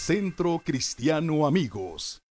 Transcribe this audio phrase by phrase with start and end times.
[0.00, 2.22] Centro Cristiano Amigos.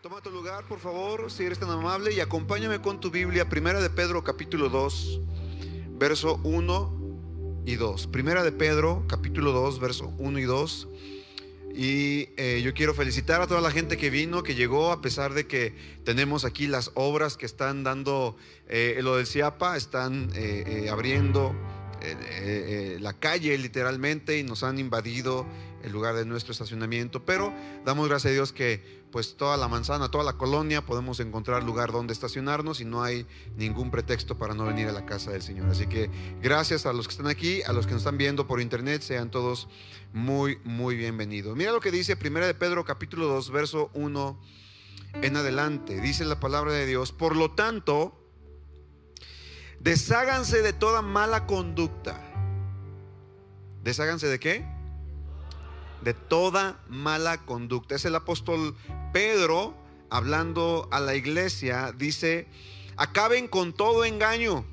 [0.00, 3.80] Toma tu lugar, por favor, si eres tan amable, y acompáñame con tu Biblia, Primera
[3.80, 5.20] de Pedro, capítulo 2,
[5.98, 8.06] verso 1 y 2.
[8.06, 10.88] Primera de Pedro, capítulo 2, verso 1 y 2.
[11.74, 15.34] Y eh, yo quiero felicitar a toda la gente que vino, que llegó, a pesar
[15.34, 18.36] de que tenemos aquí las obras que están dando
[18.68, 21.56] eh, lo del CIAPA, están eh, abriendo
[23.00, 25.46] la calle literalmente y nos han invadido
[25.82, 27.24] el lugar de nuestro estacionamiento.
[27.24, 27.52] Pero
[27.84, 31.92] damos gracias a Dios que pues toda la manzana, toda la colonia podemos encontrar lugar
[31.92, 35.68] donde estacionarnos y no hay ningún pretexto para no venir a la casa del Señor.
[35.70, 36.10] Así que
[36.42, 39.30] gracias a los que están aquí, a los que nos están viendo por internet, sean
[39.30, 39.68] todos
[40.12, 41.56] muy, muy bienvenidos.
[41.56, 44.40] Mira lo que dice Primera de Pedro capítulo 2, verso 1
[45.22, 46.00] en adelante.
[46.00, 48.17] Dice la palabra de Dios, por lo tanto,
[49.80, 52.20] desháganse de toda mala conducta.
[53.82, 54.78] ¿Desháganse de qué?
[56.02, 57.94] de toda mala conducta.
[57.94, 58.76] Es el apóstol
[59.12, 59.74] Pedro
[60.10, 62.46] hablando a la iglesia, dice,
[62.96, 64.64] acaben con todo engaño,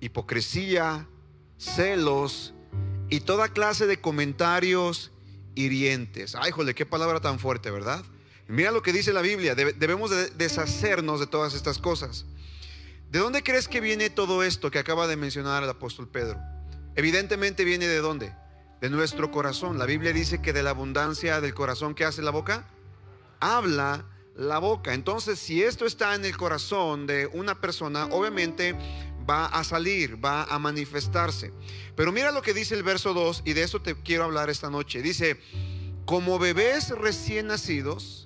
[0.00, 1.08] hipocresía,
[1.56, 2.52] celos
[3.08, 5.12] y toda clase de comentarios
[5.54, 6.34] hirientes.
[6.34, 8.04] Ay, jole, qué palabra tan fuerte, ¿verdad?
[8.48, 12.26] Mira lo que dice la Biblia, debemos de deshacernos de todas estas cosas.
[13.14, 16.40] ¿De dónde crees que viene todo esto que acaba de mencionar el apóstol Pedro?
[16.96, 18.34] Evidentemente viene de dónde?
[18.80, 19.78] de nuestro corazón.
[19.78, 22.66] La Biblia dice que de la abundancia del corazón que hace la boca,
[23.38, 24.04] habla
[24.34, 24.94] la boca.
[24.94, 28.74] Entonces, si esto está en el corazón de una persona, obviamente
[29.30, 31.52] va a salir, va a manifestarse.
[31.94, 34.70] Pero mira lo que dice el verso 2 y de eso te quiero hablar esta
[34.70, 35.02] noche.
[35.02, 35.40] Dice,
[36.04, 38.23] como bebés recién nacidos,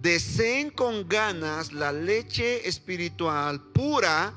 [0.00, 4.34] deseen con ganas la leche espiritual pura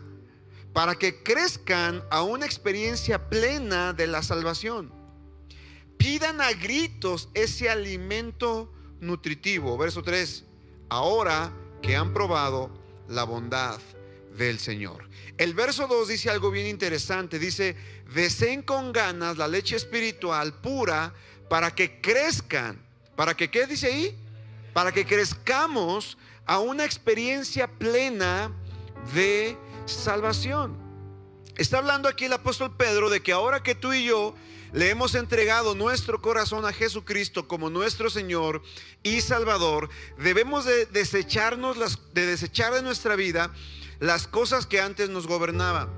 [0.73, 5.03] para que crezcan a una experiencia plena de la salvación
[6.03, 9.77] pidan a gritos ese alimento nutritivo.
[9.77, 10.43] Verso 3,
[10.89, 12.69] ahora que han probado
[13.07, 13.79] la bondad
[14.37, 15.07] del Señor.
[15.37, 17.39] El verso 2 dice algo bien interesante.
[17.39, 17.77] Dice,
[18.13, 21.13] deseen con ganas la leche espiritual pura
[21.49, 22.85] para que crezcan.
[23.15, 24.22] ¿Para que qué dice ahí?
[24.73, 28.51] Para que crezcamos a una experiencia plena
[29.13, 30.77] de salvación.
[31.55, 34.33] Está hablando aquí el apóstol Pedro de que ahora que tú y yo
[34.71, 38.63] le hemos entregado nuestro corazón a Jesucristo como nuestro Señor
[39.03, 41.77] y Salvador, debemos de desecharnos
[42.13, 43.53] de desechar de nuestra vida
[43.99, 45.89] las cosas que antes nos gobernaban,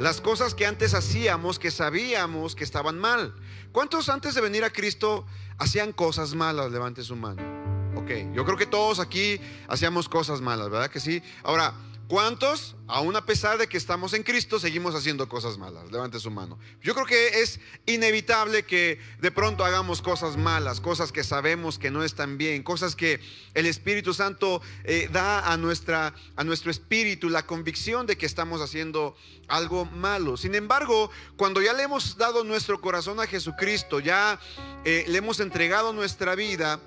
[0.00, 3.32] las cosas que antes hacíamos que sabíamos que estaban mal.
[3.70, 5.24] ¿Cuántos antes de venir a Cristo
[5.58, 6.72] hacían cosas malas?
[6.72, 7.59] Levante su mano.
[7.94, 11.22] Ok, yo creo que todos aquí hacíamos cosas malas, ¿verdad que sí?
[11.42, 11.74] Ahora,
[12.10, 15.92] ¿Cuántos, aún a pesar de que estamos en Cristo, seguimos haciendo cosas malas?
[15.92, 16.58] Levante su mano.
[16.82, 21.92] Yo creo que es inevitable que de pronto hagamos cosas malas, cosas que sabemos que
[21.92, 23.20] no están bien, cosas que
[23.54, 28.60] el Espíritu Santo eh, da a, nuestra, a nuestro espíritu la convicción de que estamos
[28.60, 29.14] haciendo
[29.46, 30.36] algo malo.
[30.36, 34.40] Sin embargo, cuando ya le hemos dado nuestro corazón a Jesucristo, ya
[34.84, 36.80] eh, le hemos entregado nuestra vida,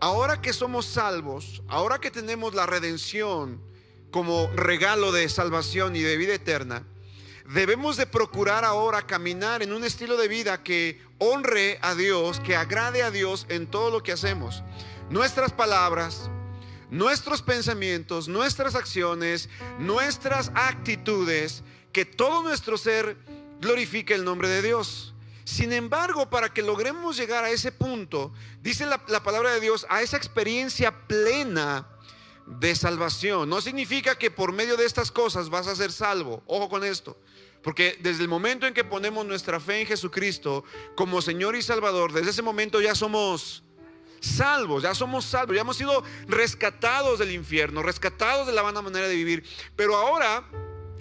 [0.00, 3.60] ahora que somos salvos, ahora que tenemos la redención,
[4.10, 6.84] como regalo de salvación y de vida eterna,
[7.46, 12.56] debemos de procurar ahora caminar en un estilo de vida que honre a Dios, que
[12.56, 14.62] agrade a Dios en todo lo que hacemos.
[15.10, 16.30] Nuestras palabras,
[16.90, 19.48] nuestros pensamientos, nuestras acciones,
[19.78, 23.16] nuestras actitudes, que todo nuestro ser
[23.60, 25.14] glorifique el nombre de Dios.
[25.48, 29.86] Sin embargo, para que logremos llegar a ese punto, dice la, la palabra de Dios,
[29.88, 31.88] a esa experiencia plena,
[32.60, 33.48] de salvación.
[33.48, 36.42] No significa que por medio de estas cosas vas a ser salvo.
[36.46, 37.18] Ojo con esto.
[37.62, 40.64] Porque desde el momento en que ponemos nuestra fe en Jesucristo
[40.94, 43.64] como Señor y Salvador, desde ese momento ya somos
[44.20, 49.08] salvos, ya somos salvos, ya hemos sido rescatados del infierno, rescatados de la vana manera
[49.08, 49.44] de vivir.
[49.76, 50.44] Pero ahora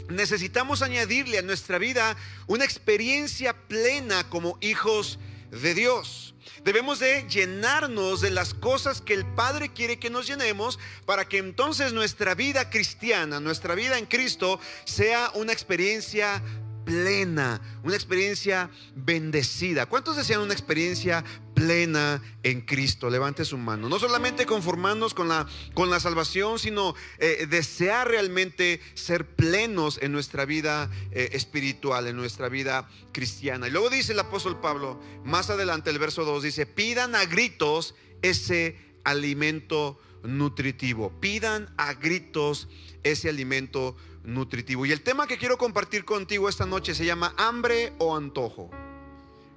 [0.09, 2.15] necesitamos añadirle a nuestra vida
[2.47, 5.19] una experiencia plena como hijos
[5.51, 6.33] de Dios.
[6.63, 11.37] Debemos de llenarnos de las cosas que el Padre quiere que nos llenemos para que
[11.37, 16.41] entonces nuestra vida cristiana, nuestra vida en Cristo sea una experiencia
[16.87, 19.87] plena, una experiencia bendecida.
[19.87, 21.21] ¿Cuántos desean una experiencia
[21.53, 23.09] plena en Cristo?
[23.09, 23.89] Levante su mano.
[23.89, 30.13] No solamente conformarnos con la, con la salvación, sino eh, desear realmente ser plenos en
[30.13, 33.67] nuestra vida eh, espiritual, en nuestra vida cristiana.
[33.67, 37.95] Y luego dice el apóstol Pablo, más adelante el verso 2 dice, pidan a gritos
[38.21, 41.11] ese alimento nutritivo.
[41.19, 42.69] Pidan a gritos
[43.03, 44.85] ese alimento nutritivo.
[44.85, 48.69] Y el tema que quiero compartir contigo esta noche se llama hambre o antojo.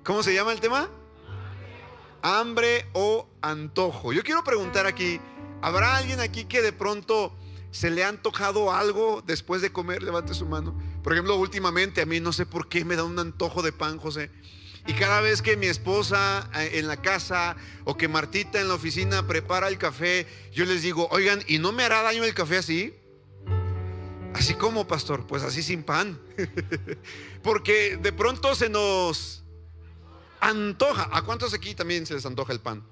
[0.05, 0.89] ¿Cómo se llama el tema?
[2.23, 4.13] Hambre o antojo.
[4.13, 5.21] Yo quiero preguntar aquí,
[5.61, 7.37] ¿habrá alguien aquí que de pronto
[7.73, 10.03] se le ha antojado algo después de comer?
[10.03, 10.75] Levante su mano.
[11.03, 13.99] Por ejemplo, últimamente a mí no sé por qué me da un antojo de pan,
[13.99, 14.31] José.
[14.87, 18.75] Y cada vez que mi esposa eh, en la casa o que Martita en la
[18.75, 22.59] oficina prepara el café, yo les digo, oigan, ¿y no me hará daño el café
[22.59, 22.95] así?
[24.35, 26.21] Así como, pastor, pues así sin pan.
[27.43, 29.45] Porque de pronto se nos
[30.41, 31.09] antoja.
[31.13, 32.85] ¿A cuántos aquí también se les antoja el pan?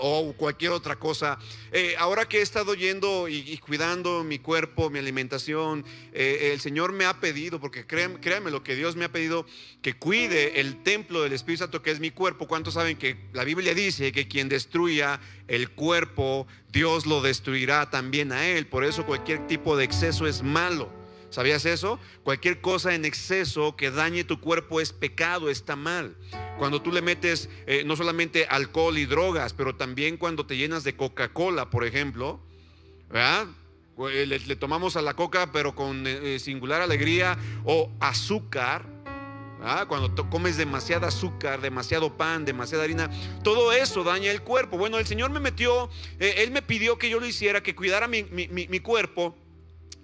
[0.00, 1.38] O cualquier otra cosa.
[1.72, 6.92] Eh, ahora que he estado yendo y, cuidando mi cuerpo, mi alimentación, eh, el Señor
[6.92, 9.46] me ha pedido, porque créanme, créanme, lo que Dios me ha pedido,
[9.82, 12.48] que cuide el templo del Espíritu Santo que es mi cuerpo.
[12.48, 18.32] ¿Cuántos saben que la Biblia dice que quien destruya el cuerpo, Dios lo destruirá también
[18.32, 18.66] a él?
[18.66, 20.97] Por eso cualquier tipo de exceso es malo.
[21.30, 21.98] ¿Sabías eso?
[22.24, 26.16] Cualquier cosa en exceso que dañe tu cuerpo es pecado, está mal.
[26.58, 30.84] Cuando tú le metes eh, no solamente alcohol y drogas, pero también cuando te llenas
[30.84, 32.40] de Coca-Cola, por ejemplo,
[33.10, 33.46] ¿verdad?
[34.10, 38.86] Eh, le, tomamos a la coca, pero con eh, singular alegría, o azúcar,
[39.88, 43.10] cuando comes demasiada azúcar, demasiado pan, demasiada harina,
[43.42, 44.78] todo eso daña el cuerpo.
[44.78, 45.90] Bueno, el Señor me metió,
[46.20, 49.34] Él me pidió que yo lo hiciera, que cuidara mi, mi cuerpo.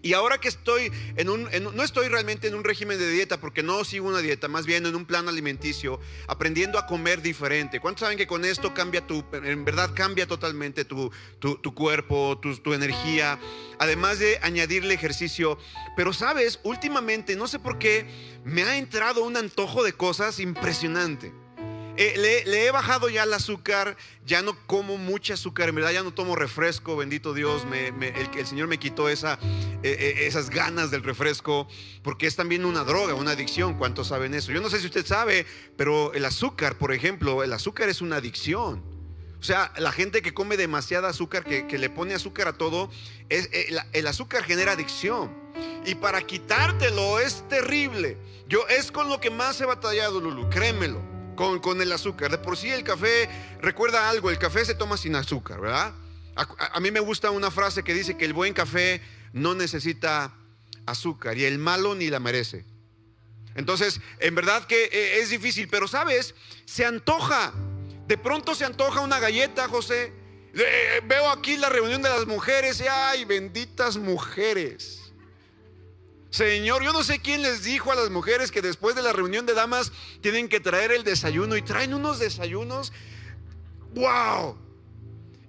[0.05, 3.63] Y ahora que estoy en un, no estoy realmente en un régimen de dieta porque
[3.63, 5.99] no sigo una dieta, más bien en un plan alimenticio,
[6.29, 7.81] aprendiendo a comer diferente.
[7.81, 12.55] ¿Cuántos saben que con esto cambia tu, en verdad cambia totalmente tu, tu, cuerpo, tu,
[12.59, 13.39] tu energía,
[13.79, 15.57] además de añadirle ejercicio?
[15.97, 18.07] Pero sabes, últimamente, no sé por qué,
[18.45, 21.33] me ha entrado un antojo de cosas impresionante.
[21.97, 23.97] Eh, le, he bajado ya el azúcar,
[24.27, 27.65] ya no como mucha azúcar, en verdad ya no tomo refresco, bendito Dios,
[28.01, 29.15] el, Señor me quitó eh,
[29.85, 31.69] eh, esas ganas del refresco,
[32.03, 34.51] porque es también una droga, una adicción, ¿cuántos saben eso?
[34.51, 35.47] Yo no sé si usted sabe,
[35.77, 38.83] pero el azúcar, por ejemplo, el azúcar es una adicción.
[39.39, 42.91] O sea, la gente que come demasiada azúcar, que, le pone azúcar a todo,
[43.29, 43.51] es,
[43.93, 45.31] el azúcar genera adicción.
[45.85, 48.17] Y para quitártelo es terrible.
[48.49, 52.31] Yo es con lo que más he batallado, Lulu, créemelo con, el azúcar.
[52.31, 53.29] De por sí el café,
[53.61, 55.95] recuerda algo, el café se toma sin azúcar, ¿verdad?
[56.37, 59.01] A, mí me gusta una frase que dice que el buen café
[59.33, 60.35] no necesita
[60.87, 62.65] azúcar y el malo ni la merece.
[63.55, 66.35] Entonces, en verdad que eh, es difícil, pero sabes,
[66.65, 67.53] se antoja.
[68.09, 70.13] De pronto se antoja una galleta, José.
[70.55, 75.04] Eh, veo aquí la reunión de las mujeres y ay, benditas mujeres.
[76.35, 79.47] Señor, yo no sé quién les dijo a las mujeres que después de la reunión
[79.47, 82.93] de damas tienen que traer el desayuno y traen unos desayunos,
[83.95, 84.59] wow,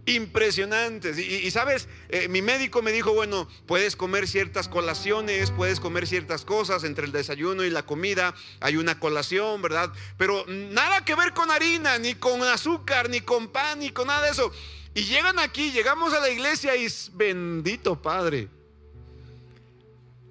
[0.06, 1.18] impresionantes.
[1.18, 6.46] Y, sabes, eh, mi médico me dijo, bueno, puedes comer ciertas colaciones, puedes comer ciertas
[6.46, 9.92] cosas entre el desayuno y la comida, hay una colación, ¿verdad?
[10.20, 14.22] Pero nada que ver con harina, ni con azúcar, ni con pan, ni con nada
[14.22, 14.52] de eso.
[14.94, 18.50] Y llegan aquí, llegamos a la iglesia y bendito Padre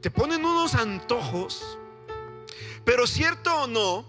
[0.05, 1.79] te ponen unos antojos,
[2.85, 4.07] pero cierto o no,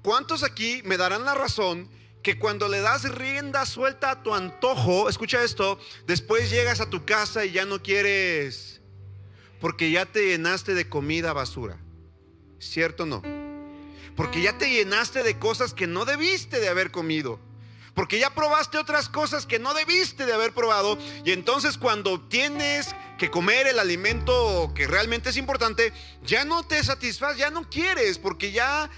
[0.00, 1.88] ¿cuántos aquí me darán la razón
[2.22, 7.04] que cuando le das rienda suelta a tu antojo, escucha esto, después llegas a tu
[7.04, 8.82] casa y ya no quieres,
[9.60, 11.76] porque ya te llenaste de comida basura?
[12.60, 13.22] ¿Cierto o no?
[14.14, 17.40] Porque ya te llenaste de cosas que no debiste de haber comido.
[17.94, 20.96] Porque ya probaste otras cosas que no debiste de haber probado.
[21.24, 25.92] Y entonces cuando tienes que comer el alimento que realmente es importante,
[26.26, 28.90] ya no te satisface, ya no quieres, porque ya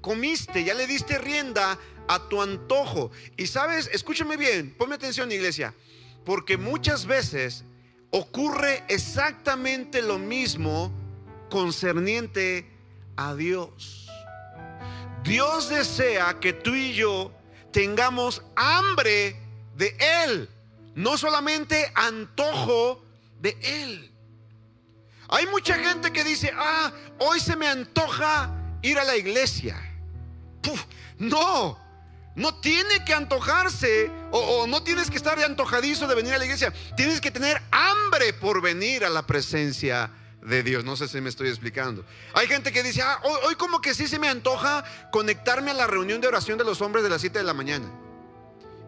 [0.00, 3.12] comiste, ya le diste rienda a tu antojo.
[3.36, 5.72] Y sabes, escúchame bien, ponme atención iglesia,
[6.24, 7.62] porque muchas veces
[8.10, 10.90] ocurre exactamente lo mismo
[11.48, 12.68] concerniente
[13.14, 14.08] a Dios.
[15.22, 17.30] Dios desea que tú y yo
[17.70, 19.36] tengamos hambre
[19.76, 20.48] de Él,
[20.96, 23.04] no solamente antojo
[23.40, 24.10] de Él.
[25.28, 28.50] Hay mucha gente que dice, ah, hoy se me antoja
[28.82, 29.80] ir a la iglesia.
[31.18, 31.78] no,
[32.34, 36.72] no tiene que antojarse o, no tienes que estar antojadizo de venir a la iglesia.
[36.96, 40.10] Tienes que tener hambre por venir a la presencia
[40.42, 40.84] de Dios.
[40.84, 42.04] No sé si me estoy explicando.
[42.34, 45.74] Hay gente que dice, ah, hoy, hoy como que sí se me antoja conectarme a
[45.74, 47.88] la reunión de oración de los hombres de las 7 de la mañana.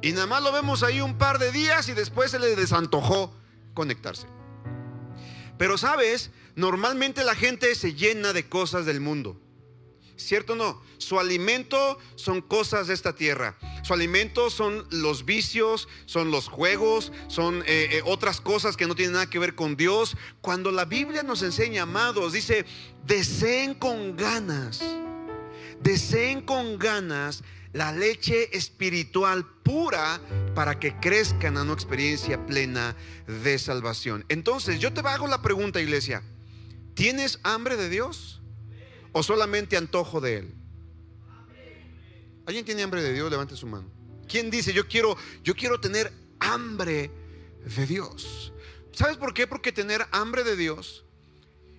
[0.00, 3.32] Y nada más lo vemos ahí un par de días y después se le desantojó
[3.74, 4.26] conectarse.
[5.58, 9.40] Pero sabes, normalmente la gente se llena de cosas del mundo.
[10.16, 10.82] ¿Cierto o no?
[10.98, 13.56] Su alimento son cosas de esta tierra.
[13.82, 18.94] Su alimento son los vicios, son los juegos, son eh, eh, otras cosas que no
[18.94, 20.16] tienen nada que ver con Dios.
[20.40, 22.64] Cuando la Biblia nos enseña, amados, dice,
[23.04, 24.80] deseen con ganas,
[25.80, 27.42] deseen con ganas
[27.72, 30.20] la leche espiritual pura
[30.54, 32.94] para que crezcan a una experiencia plena
[33.26, 34.24] de salvación.
[34.28, 36.22] Entonces, yo te hago la pregunta, iglesia,
[36.94, 38.42] ¿tienes hambre de Dios
[39.12, 40.54] o solamente antojo de Él?
[42.46, 43.30] ¿Alguien tiene hambre de Dios?
[43.30, 43.88] Levante su mano.
[44.28, 47.10] ¿Quién dice, yo quiero, yo quiero tener hambre
[47.64, 48.52] de Dios?
[48.92, 49.46] ¿Sabes por qué?
[49.46, 51.04] Porque tener hambre de Dios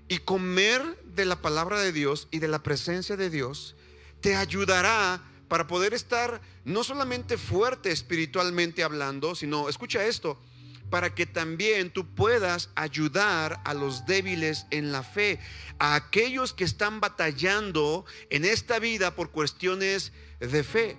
[0.08, 3.76] y comer de la palabra de Dios y de la presencia de Dios
[4.22, 5.22] te ayudará
[5.54, 10.42] para poder estar no solamente fuerte espiritualmente hablando, sino, escucha esto,
[10.90, 15.40] para que también tú puedas ayudar a los débiles en la fe,
[15.78, 20.98] a aquellos que están batallando en esta vida por cuestiones de fe.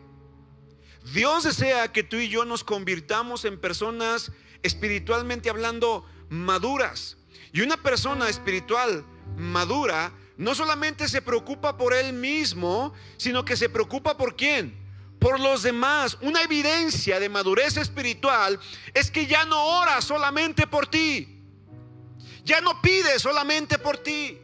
[1.13, 4.31] Dios desea que tú y yo nos convirtamos en personas
[4.63, 7.17] espiritualmente hablando maduras.
[7.53, 9.05] Y una persona espiritual
[9.37, 14.77] madura no solamente se preocupa por él mismo, sino que se preocupa por quién?
[15.19, 16.19] Por los demás.
[16.21, 18.59] Una evidencia de madurez espiritual
[18.93, 21.41] es que ya no ora solamente por ti.
[22.45, 24.39] Ya no pide solamente por ti.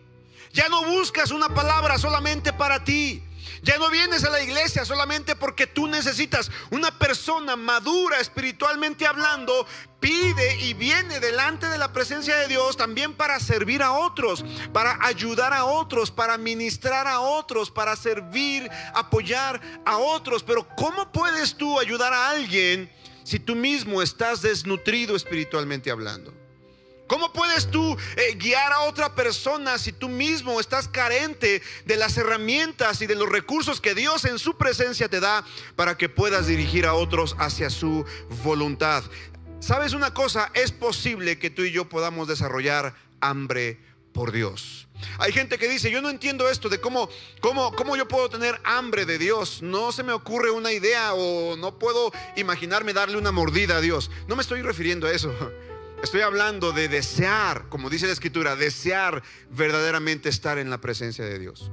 [0.53, 3.23] Ya no buscas una palabra solamente para ti.
[3.63, 9.67] Ya no vienes a la iglesia solamente porque tú necesitas una persona madura espiritualmente hablando.
[10.01, 14.99] Pide y viene delante de la presencia de Dios también para servir a otros, para
[15.05, 20.43] ayudar a otros, para ministrar a otros, para servir, apoyar a otros.
[20.43, 22.91] Pero ¿cómo puedes tú ayudar a alguien
[23.25, 26.40] si tú mismo estás desnutrido espiritualmente hablando?
[27.11, 32.17] ¿Cómo puedes tú eh, guiar a otra persona si tú mismo estás carente de las
[32.17, 36.47] herramientas y de los recursos que Dios en su presencia te da para que puedas
[36.47, 38.05] dirigir a otros hacia su
[38.45, 39.03] voluntad?
[39.59, 40.53] ¿Sabes una cosa?
[40.55, 43.81] Es posible que tú y yo podamos desarrollar hambre
[44.13, 44.87] por Dios.
[45.19, 47.09] Hay gente que dice, yo no entiendo esto de cómo,
[47.41, 49.63] cómo, cómo yo puedo tener hambre de Dios.
[49.63, 54.13] No se me ocurre una idea o no puedo imaginarme darle una mordida a Dios.
[54.29, 55.35] No me estoy refiriendo a eso.
[56.03, 61.39] Estoy hablando de desear, como dice la escritura, desear verdaderamente estar en la presencia de
[61.39, 61.71] Dios.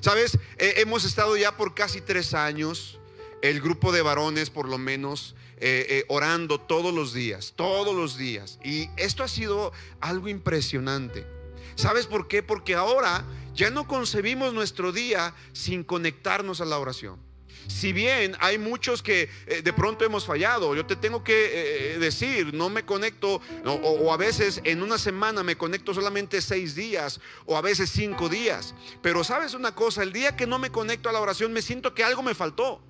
[0.00, 3.00] Sabes, hemos estado ya por casi tres años,
[3.40, 8.18] el grupo de varones por lo menos, eh, eh, orando todos los días, todos los
[8.18, 8.58] días.
[8.62, 11.26] Y esto ha sido algo impresionante.
[11.74, 12.42] ¿Sabes por qué?
[12.42, 17.29] Porque ahora ya no concebimos nuestro día sin conectarnos a la oración.
[17.70, 21.98] Si bien hay muchos que eh, de pronto hemos fallado, yo te tengo que eh,
[21.98, 27.20] decir, no me conecto, o, a veces en una semana me conecto solamente seis días,
[27.46, 28.74] o a veces cinco días.
[29.02, 31.94] Pero sabes una cosa, el día que no me conecto a la oración me siento
[31.94, 32.82] que algo me faltó.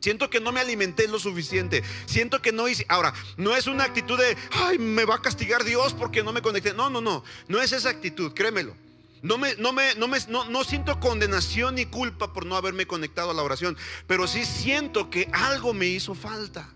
[0.00, 1.82] Siento que no me alimenté lo suficiente.
[2.06, 2.84] Siento que no hice.
[2.88, 6.42] Ahora, no es una actitud de, ay, me va a castigar Dios porque no me
[6.42, 6.74] conecté.
[6.74, 7.24] No, no, no.
[7.48, 8.76] No es esa actitud, créemelo.
[9.24, 13.30] No, me, no, me, no, me, no, siento condenación ni culpa por no haberme conectado
[13.30, 13.74] a la oración,
[14.06, 16.74] pero sí siento que algo me hizo falta.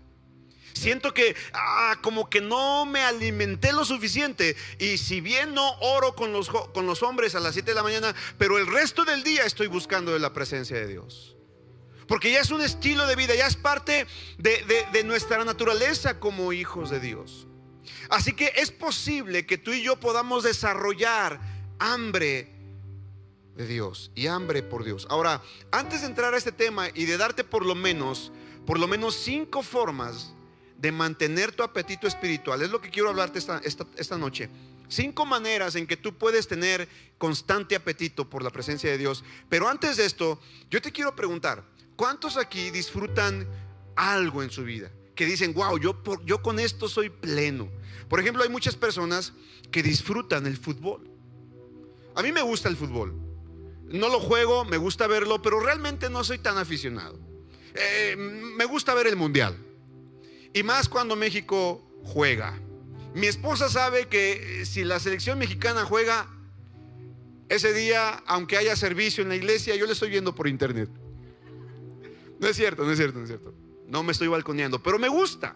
[0.73, 4.55] Siento que ah, como que no me alimenté lo suficiente.
[4.79, 7.83] Y si bien no oro con los, con los hombres a las 7 de la
[7.83, 11.37] mañana, pero el resto del día estoy buscando de la presencia de Dios.
[12.07, 14.07] Porque ya es un estilo de vida, ya es parte
[14.39, 17.45] de, de nuestra naturaleza como hijos de Dios.
[18.09, 22.59] Así que es posible que tú y yo podamos desarrollar hambre
[23.55, 25.05] de Dios y hambre por Dios.
[25.09, 28.31] Ahora, antes de entrar a este tema y de darte por lo menos,
[28.65, 30.33] por lo menos cinco formas
[30.77, 34.49] de mantener tu apetito espiritual, es lo que quiero hablarte esta, esta, noche.
[34.87, 39.25] Cinco maneras en que tú puedes tener constante apetito por la presencia de Dios.
[39.49, 41.63] Pero antes de esto, yo te quiero preguntar,
[41.97, 43.45] ¿cuántos aquí disfrutan
[43.95, 44.89] algo en su vida?
[45.15, 47.69] Que dicen, wow, yo, yo con esto soy pleno.
[48.07, 49.33] Por ejemplo, hay muchas personas
[49.69, 51.18] que disfrutan el fútbol.
[52.15, 53.13] A mí me gusta el fútbol.
[53.85, 57.19] No lo juego, me gusta verlo, pero realmente no soy tan aficionado.
[57.73, 59.57] Eh, me gusta ver el mundial.
[60.53, 62.59] Y más cuando México juega.
[63.13, 66.27] Mi esposa sabe que eh, si la selección mexicana juega,
[67.49, 70.89] ese día, aunque haya servicio en la iglesia, yo le estoy viendo por internet.
[72.39, 73.53] No es cierto, no es cierto, no es cierto.
[73.87, 75.55] No me estoy balconeando, pero me gusta.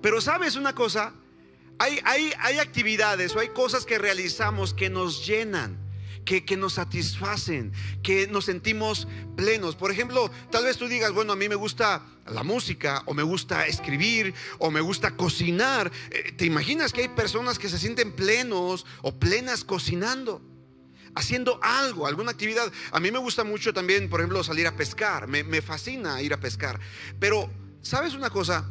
[0.00, 1.12] Pero sabes una cosa,
[1.80, 5.88] hay, actividades o hay cosas que realizamos que nos llenan.
[6.24, 7.72] Que, que, nos satisfacen,
[8.04, 9.74] que nos sentimos plenos.
[9.74, 13.24] Por ejemplo, tal vez tú digas, bueno, a mí me gusta la música, o me
[13.24, 15.90] gusta escribir, o me gusta cocinar.
[16.10, 20.42] Eh, ¿Te imaginas que hay personas que se sienten plenos o plenas cocinando?
[21.16, 22.70] Haciendo algo, alguna actividad.
[22.92, 25.26] A mí me gusta mucho también, por ejemplo, salir a pescar.
[25.26, 26.78] Me, me fascina ir a pescar.
[27.18, 27.50] Pero,
[27.82, 28.68] ¿sabes una cosa?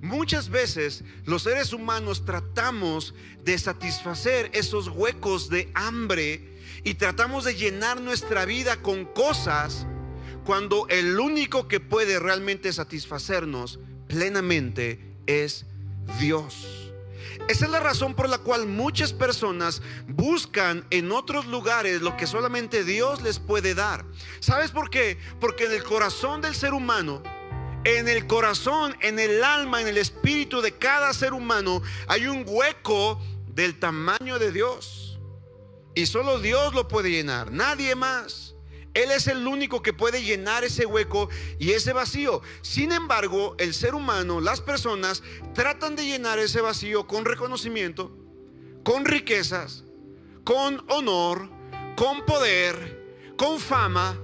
[0.00, 3.14] Muchas veces los seres humanos tratamos
[3.44, 9.86] de satisfacer esos huecos de hambre y tratamos de llenar nuestra vida con cosas
[10.44, 15.66] cuando el único que puede realmente satisfacernos plenamente es
[16.20, 16.88] Dios.
[17.48, 22.26] Esa es la razón por la cual muchas personas buscan en otros lugares lo que
[22.26, 24.04] solamente Dios les puede dar.
[24.40, 25.18] ¿Sabes por qué?
[25.40, 27.22] Porque en el corazón del ser humano,
[27.84, 32.44] en el corazón, en el alma, en el espíritu de cada ser humano, hay un
[32.46, 35.18] hueco del tamaño de Dios.
[35.94, 38.54] Y solo Dios lo puede llenar, nadie más.
[38.94, 42.42] Él es el único que puede llenar ese hueco y ese vacío.
[42.62, 45.22] Sin embargo, el ser humano, las personas,
[45.54, 48.10] tratan de llenar ese vacío con reconocimiento,
[48.82, 49.84] con riquezas,
[50.44, 51.48] con honor,
[51.96, 54.18] con poder, con fama,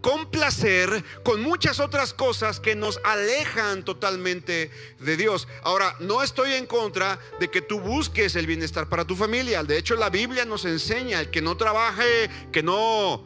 [0.00, 5.48] con placer, con muchas otras cosas que nos alejan totalmente de Dios.
[5.62, 9.62] Ahora, no estoy en contra de que tú busques el bienestar para tu familia.
[9.64, 13.24] De hecho, la Biblia nos enseña el que no trabaje, que no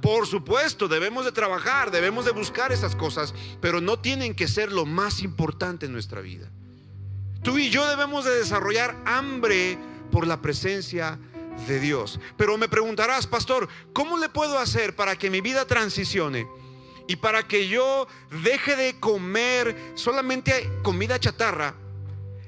[0.00, 4.72] por supuesto, debemos de trabajar, debemos de buscar esas cosas, pero no tienen que ser
[4.72, 6.50] lo más importante en nuestra vida.
[7.42, 9.78] Tú y yo debemos de desarrollar hambre
[10.10, 11.29] por la presencia de
[11.66, 12.18] Dios.
[12.36, 16.46] Pero me preguntarás, pastor, ¿cómo le puedo hacer para que mi vida transicione?
[17.06, 18.06] Y para que yo
[18.42, 21.74] deje de comer solamente comida chatarra,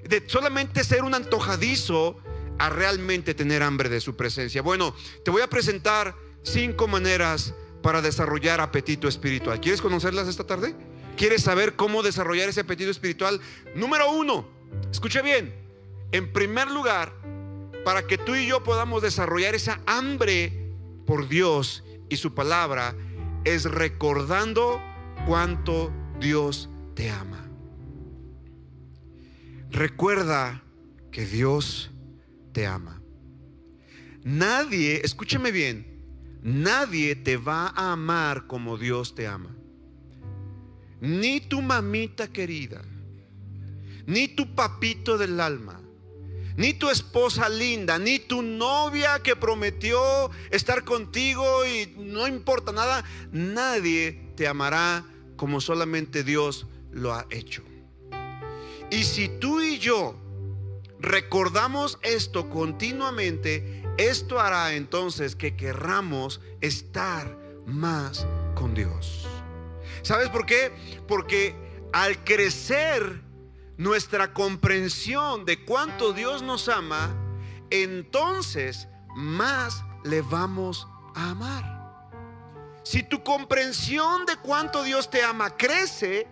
[0.04, 2.16] de solamente ser un antojadizo
[2.58, 4.62] a realmente tener hambre de su presencia.
[4.62, 9.60] Bueno, te voy a presentar cinco maneras para desarrollar apetito espiritual.
[9.60, 10.74] ¿Quieres conocerlas esta tarde?
[11.16, 13.40] ¿Quieres saber cómo desarrollar ese apetito espiritual?
[13.74, 14.48] Número uno,
[14.90, 15.54] escuche bien.
[16.12, 17.12] En primer lugar,
[17.84, 20.74] para que tú y yo podamos desarrollar esa hambre
[21.06, 22.94] por Dios y su palabra,
[23.44, 24.80] es recordando
[25.26, 27.48] cuánto Dios te ama.
[29.70, 30.62] Recuerda
[31.10, 31.90] que Dios
[32.52, 33.00] te ama.
[34.24, 35.92] Nadie, escúcheme bien,
[36.42, 39.54] Nadie te va a amar como Dios te ama.
[41.00, 42.82] Ni tu mamita querida,
[44.06, 45.80] ni tu papito del alma,
[46.56, 53.04] ni tu esposa linda, ni tu novia que prometió estar contigo y no importa nada,
[53.30, 55.04] nadie te amará
[55.36, 57.62] como solamente Dios lo ha hecho.
[58.90, 60.16] Y si tú y yo
[61.00, 69.26] recordamos esto continuamente, esto hará entonces que querramos estar más con Dios.
[70.02, 70.72] ¿Sabes por qué?
[71.08, 71.54] Porque
[71.92, 73.22] al crecer
[73.76, 77.14] nuestra comprensión de cuánto Dios nos ama,
[77.70, 81.82] entonces más le vamos a amar.
[82.84, 86.26] Si tu comprensión de cuánto Dios te ama crece,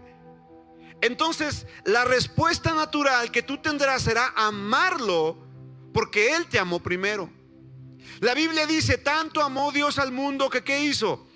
[1.01, 5.39] entonces la respuesta natural que tú tendrás será amarlo
[5.95, 7.31] porque Él te amó primero.
[8.21, 11.27] La Biblia dice, tanto amó Dios al mundo que ¿qué hizo?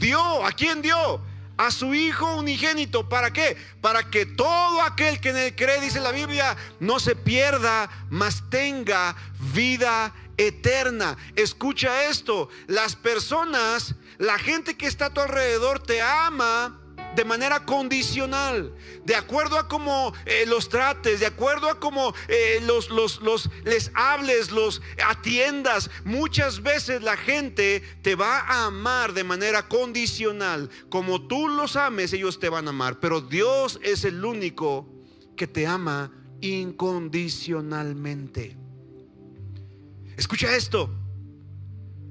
[0.00, 1.20] Dio, ¿a quién dio?
[1.56, 3.08] A su Hijo unigénito.
[3.08, 3.56] ¿Para qué?
[3.80, 8.42] Para que todo aquel que en él cree, dice la Biblia, no se pierda, mas
[8.50, 9.16] tenga
[9.54, 11.16] vida eterna.
[11.34, 16.80] Escucha esto, las personas, la gente que está a tu alrededor te ama
[17.16, 18.72] de manera condicional,
[19.04, 23.90] de acuerdo a cómo eh, los trates, de acuerdo a cómo eh, los, los, les
[23.94, 25.90] hables, los atiendas.
[26.04, 30.68] Muchas veces la gente te va a amar de manera condicional.
[30.90, 33.00] Como tú los ames, ellos te van a amar.
[33.00, 34.86] Pero Dios es el único
[35.36, 38.58] que te ama incondicionalmente.
[40.16, 40.90] Escucha esto.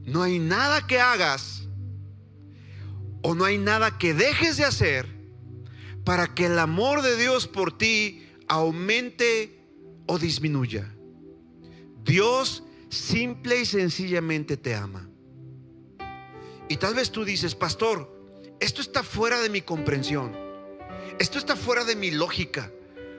[0.03, 1.64] No hay nada que hagas
[3.27, 5.07] o no hay nada que dejes de hacer
[6.03, 9.65] para que el amor de Dios por ti aumente
[10.05, 10.93] o disminuya.
[12.03, 15.09] Dios simple y sencillamente te ama.
[16.69, 18.15] Y tal vez tú dices, pastor,
[18.59, 20.37] esto está fuera de mi comprensión.
[21.17, 22.71] Esto está fuera de mi lógica.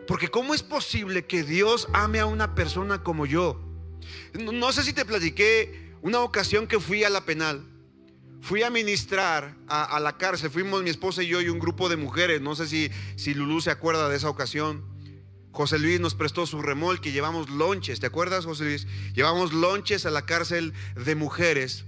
[0.07, 3.61] Porque ¿cómo es posible que Dios ame a una persona como yo?
[4.39, 7.76] No, sé si te platiqué una ocasión que fui a la penal
[8.41, 10.51] fui a ministrar a, la cárcel.
[10.51, 12.41] Fuimos mi esposa y yo y un grupo de mujeres.
[12.41, 14.85] No sé si, si Lulú se acuerda de esa ocasión.
[15.53, 18.87] José Luis nos prestó su remolque, llevamos lonches, ¿te acuerdas José Luis?
[19.15, 21.87] Llevamos lonches a la cárcel de mujeres.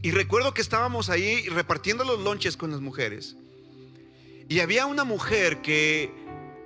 [0.00, 3.36] Y recuerdo que estábamos ahí repartiendo los lonches con las mujeres.
[4.48, 6.10] Y había una mujer que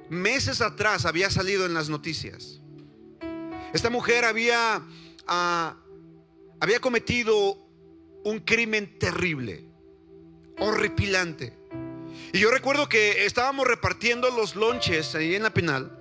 [0.08, 2.60] meses atrás había salido en las noticias.
[3.72, 4.82] Esta mujer había,
[5.26, 5.76] ah,
[6.60, 7.67] había cometido
[8.28, 9.64] un crimen terrible,
[10.58, 11.56] horripilante.
[12.32, 15.98] Y yo recuerdo que estábamos repartiendo los lonches ahí en la penal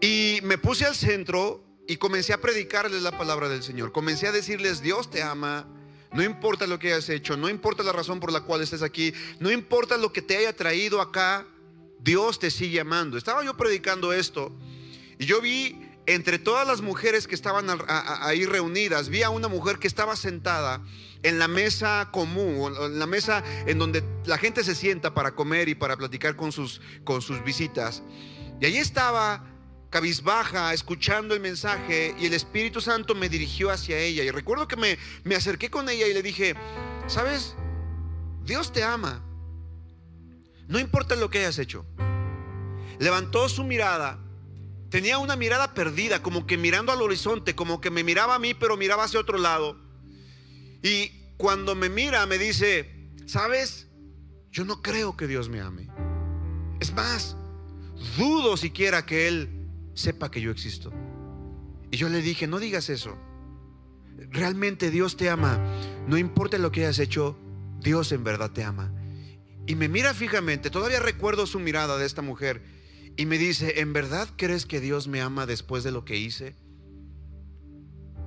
[0.00, 3.92] y me puse al centro y comencé a predicarles la palabra del Señor.
[3.92, 5.68] Comencé a decirles, Dios te ama,
[6.12, 9.12] No importa lo que hayas hecho, no importa la razón por la cual estés aquí,
[9.40, 11.46] no importa lo que te haya traído acá,
[11.98, 13.18] Dios te sigue amando.
[13.18, 14.56] Estaba yo predicando esto
[15.18, 19.78] y yo vi entre todas las mujeres que estaban ahí reunidas, vi a una mujer
[19.78, 20.80] que estaba sentada
[21.22, 25.68] en la mesa común, en la mesa en donde la gente se sienta para comer
[25.68, 28.02] y para platicar con sus, con sus visitas.
[28.60, 29.44] Y allí estaba
[29.90, 34.22] cabizbaja, escuchando el mensaje, y el Espíritu Santo me dirigió hacia ella.
[34.22, 36.54] Y recuerdo que me, me acerqué con ella y le dije,
[37.08, 37.56] ¿sabes?
[38.44, 39.24] Dios te ama.
[40.68, 41.84] No importa lo que hayas hecho.
[42.98, 44.18] Levantó su mirada
[44.96, 48.54] Tenía una mirada perdida, como que mirando al horizonte, como que me miraba a mí,
[48.54, 49.76] pero miraba hacia otro lado.
[50.82, 53.88] Y cuando me mira, me dice, ¿sabes?
[54.50, 55.90] Yo no creo que Dios me ame.
[56.80, 57.36] Es más,
[58.16, 60.94] dudo siquiera que Él sepa que yo existo.
[61.90, 63.18] Y yo le dije, no digas eso.
[64.30, 65.60] Realmente Dios te ama.
[66.08, 67.38] No importa lo que hayas hecho,
[67.80, 68.90] Dios en verdad te ama.
[69.66, 72.75] Y me mira fijamente, todavía recuerdo su mirada de esta mujer
[73.16, 76.54] y me dice, ¿en verdad crees que Dios me ama después de lo que hice?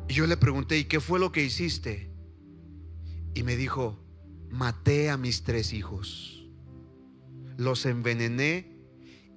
[0.08, 2.12] Y yo le pregunté, ¿y qué fue lo que hiciste?
[3.36, 4.04] Y me dijo,
[4.50, 6.50] maté a mis tres hijos,
[7.58, 8.80] los envenené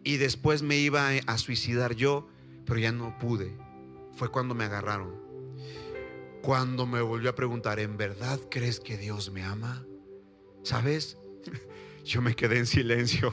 [0.05, 2.29] y después me iba a suicidar yo,
[2.65, 3.57] pero ya no pude.
[4.15, 5.21] Fue cuando me agarraron.
[6.43, 9.87] Cuando me volvió a preguntar, ¿en verdad crees que Dios me ama?
[10.65, 11.19] ¿Sabes?
[12.05, 13.33] Yo me quedé en silencio.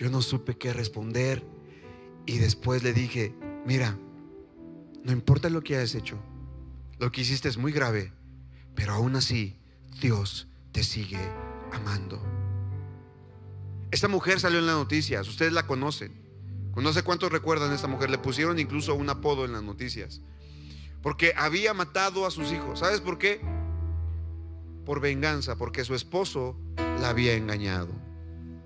[0.00, 1.44] Yo no supe qué responder
[2.24, 3.34] y después le dije,
[3.66, 3.98] mira,
[5.04, 6.18] no importa lo que hayas hecho,
[6.98, 8.10] lo que hiciste es muy grave,
[8.74, 9.58] pero aún así
[10.00, 11.20] Dios te sigue
[11.70, 12.18] amando.
[13.90, 16.18] Esta mujer salió en las noticias, ustedes la conocen.
[16.76, 20.22] No sé cuántos recuerdan a esta mujer, le pusieron incluso un apodo en las noticias.
[21.02, 22.78] Porque había matado a sus hijos.
[22.78, 23.42] ¿Sabes por qué?
[24.86, 28.09] Por venganza, porque su esposo la había engañado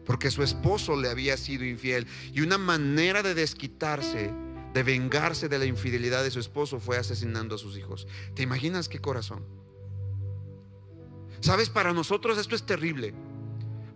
[0.05, 2.07] porque su esposo le había sido infiel.
[2.33, 4.33] Y una manera de desquitarse,
[4.73, 8.07] de vengarse de la infidelidad de su esposo fue asesinando a sus hijos.
[8.35, 9.45] ¿Te imaginas qué corazón?
[11.41, 13.15] Sabes, para nosotros esto es terrible.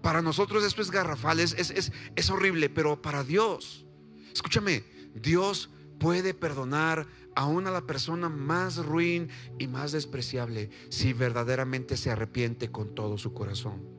[0.03, 3.85] Para nosotros esto es garrafal, es, es, es horrible, pero para Dios,
[4.33, 11.97] escúchame, Dios puede perdonar aún a la persona más ruin y más despreciable si verdaderamente
[11.97, 13.98] se arrepiente con todo su corazón.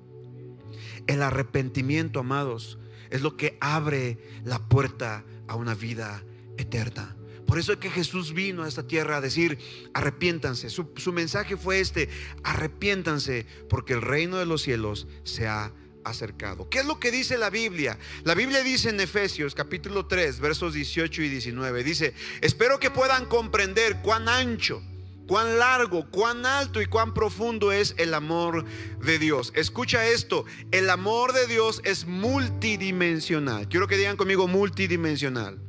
[1.09, 2.77] El arrepentimiento, amados,
[3.09, 6.23] es lo que abre la puerta a una vida
[6.59, 7.15] eterna.
[7.47, 9.57] Por eso es que Jesús vino a esta tierra a decir,
[9.95, 10.69] arrepiéntanse.
[10.69, 12.09] Su, mensaje fue este,
[12.43, 16.69] arrepiéntanse porque el reino de los cielos se ha acercado.
[16.69, 17.97] ¿Qué es lo que dice la Biblia?
[18.23, 23.25] La Biblia dice en Efesios capítulo 3, versos 18 y 19, dice, espero que puedan
[23.25, 24.83] comprender cuán ancho
[25.29, 28.65] cuán largo, cuán alto y cuán profundo es el amor
[28.99, 29.53] de Dios.
[29.55, 33.69] Escucha esto, el amor de Dios es multidimensional.
[33.69, 35.59] Quiero que digan conmigo multidimensional.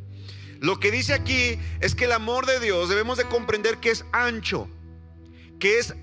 [0.61, 4.07] Lo que dice aquí es que el amor de Dios debemos de comprender que es
[4.13, 4.67] ancho,
[5.59, 5.95] que es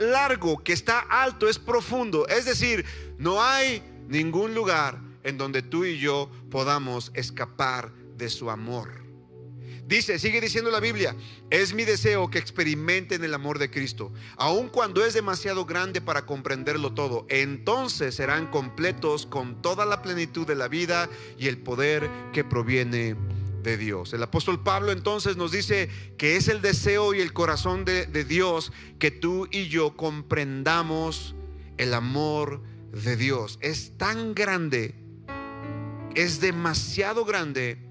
[0.00, 2.26] largo, que está alto, es profundo.
[2.26, 2.84] Es decir,
[3.18, 9.09] no hay ningún lugar en donde tú y yo podamos escapar de su amor.
[9.90, 11.16] Dice, sigue diciendo la Biblia,
[11.50, 16.26] es mi deseo que experimenten el amor de Cristo, aun cuando es demasiado grande para
[16.26, 17.26] comprenderlo todo.
[17.28, 23.16] Entonces serán completos con toda la plenitud de la vida y el poder que proviene
[23.64, 24.12] de Dios.
[24.12, 28.22] El apóstol Pablo entonces nos dice que es el deseo y el corazón de, de
[28.22, 31.34] Dios que tú y yo comprendamos
[31.78, 33.58] el amor de Dios.
[33.60, 34.94] Es tan grande,
[36.14, 37.89] es demasiado grande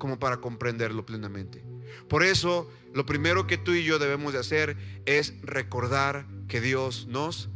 [0.00, 1.62] como para comprenderlo plenamente.
[2.08, 7.06] Por eso, lo primero que tú y yo debemos de hacer es recordar que Dios
[7.06, 7.50] nos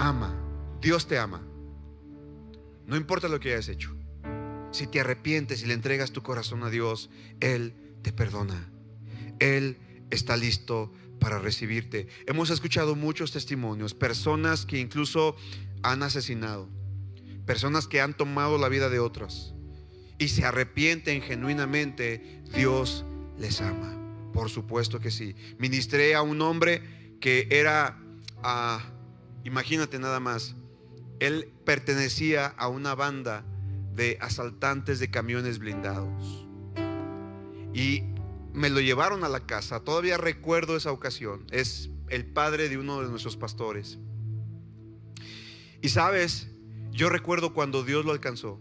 [0.00, 0.34] ama.
[0.80, 1.46] Dios te ama.
[2.86, 3.94] No importa lo que hayas hecho.
[4.72, 8.72] Si te arrepientes y le entregas tu corazón a Dios, Él te perdona.
[9.38, 9.76] Él
[10.10, 12.08] está listo para recibirte.
[12.26, 15.36] Hemos escuchado muchos testimonios, personas que incluso
[15.82, 16.68] han asesinado,
[17.44, 19.54] personas que han tomado la vida de otras
[20.20, 23.06] y se arrepienten genuinamente, Dios
[23.38, 23.96] les ama.
[24.34, 25.34] Por supuesto que sí.
[25.58, 27.98] Ministré a un hombre que era,
[28.42, 28.84] ah,
[29.44, 30.54] imagínate nada más,
[31.20, 33.46] él pertenecía a una banda
[33.94, 36.46] de asaltantes de camiones blindados.
[37.72, 38.02] Y
[38.52, 39.80] me lo llevaron a la casa.
[39.80, 41.46] Todavía recuerdo esa ocasión.
[41.50, 43.98] Es el padre de uno de nuestros pastores.
[45.80, 46.48] Y sabes,
[46.90, 48.60] yo recuerdo cuando Dios lo alcanzó.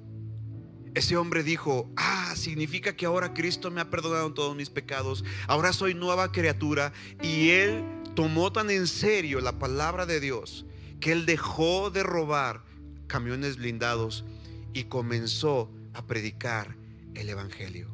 [0.96, 5.72] Ese hombre dijo, ah, significa que ahora Cristo me ha perdonado todos mis pecados, ahora
[5.74, 7.84] soy nueva criatura y él
[8.16, 10.66] tomó tan en serio la palabra de Dios
[11.00, 12.64] que él dejó de robar
[13.08, 14.26] camiones blindados
[14.74, 16.76] y comenzó a predicar
[17.16, 17.88] el Evangelio.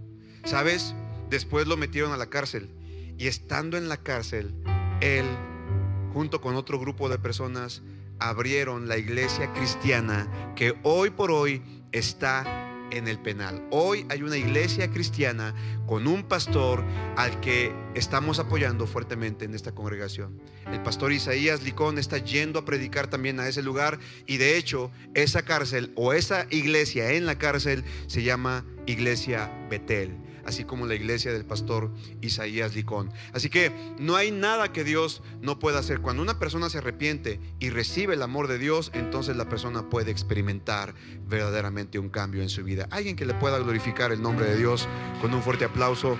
[0.45, 0.93] ¿Sabes?
[1.29, 2.69] Después lo metieron a la cárcel
[3.17, 4.53] y estando en la cárcel,
[5.01, 5.25] él,
[6.13, 7.81] junto con otro grupo de personas,
[8.19, 12.64] abrieron la iglesia cristiana que hoy por hoy está
[12.95, 13.61] en el penal.
[13.71, 15.53] Hoy hay una iglesia cristiana
[15.85, 16.83] con un pastor
[17.17, 20.41] al que estamos apoyando fuertemente en esta congregación.
[20.71, 24.91] El pastor Isaías Licón está yendo a predicar también a ese lugar y de hecho
[25.13, 30.95] esa cárcel o esa iglesia en la cárcel se llama Iglesia Betel así como la
[30.95, 33.11] iglesia del pastor Isaías Licón.
[33.33, 36.01] Así que no hay nada que Dios no pueda hacer.
[36.01, 40.11] Cuando una persona se arrepiente y recibe el amor de Dios, entonces la persona puede
[40.11, 40.93] experimentar
[41.27, 42.87] verdaderamente un cambio en su vida.
[42.91, 44.87] Alguien que le pueda glorificar el nombre de Dios
[45.21, 46.17] con un fuerte aplauso.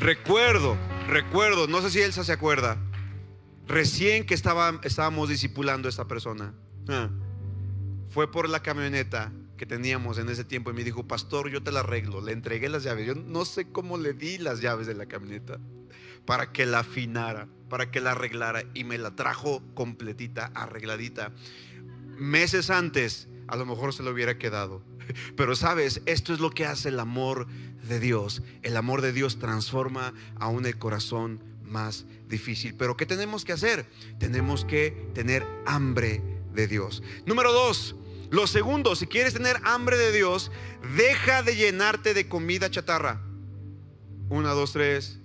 [0.00, 0.76] Recuerdo,
[1.08, 2.78] recuerdo, no sé si Elsa se acuerda,
[3.66, 6.54] recién que estaba, estábamos discipulando a esta persona,
[6.88, 7.10] ah,
[8.10, 11.70] fue por la camioneta que teníamos en ese tiempo y me dijo, pastor, yo te
[11.70, 12.22] la arreglo.
[12.22, 13.06] Le entregué las llaves.
[13.06, 15.60] Yo no sé cómo le di las llaves de la camioneta
[16.24, 21.32] para que la afinara, para que la arreglara y me la trajo completita, arregladita.
[22.16, 24.82] Meses antes, a lo mejor se lo hubiera quedado.
[25.36, 27.46] Pero sabes, esto es lo que hace el amor
[27.86, 28.42] de Dios.
[28.62, 32.76] El amor de Dios transforma aún el corazón más difícil.
[32.76, 33.84] Pero ¿qué tenemos que hacer?
[34.18, 36.22] Tenemos que tener hambre
[36.54, 37.02] de Dios.
[37.26, 37.94] Número dos,
[38.30, 40.52] lo segundo, si quieres tener hambre de Dios,
[40.96, 43.20] deja de llenarte de comida chatarra.
[44.28, 45.18] Una, dos, tres.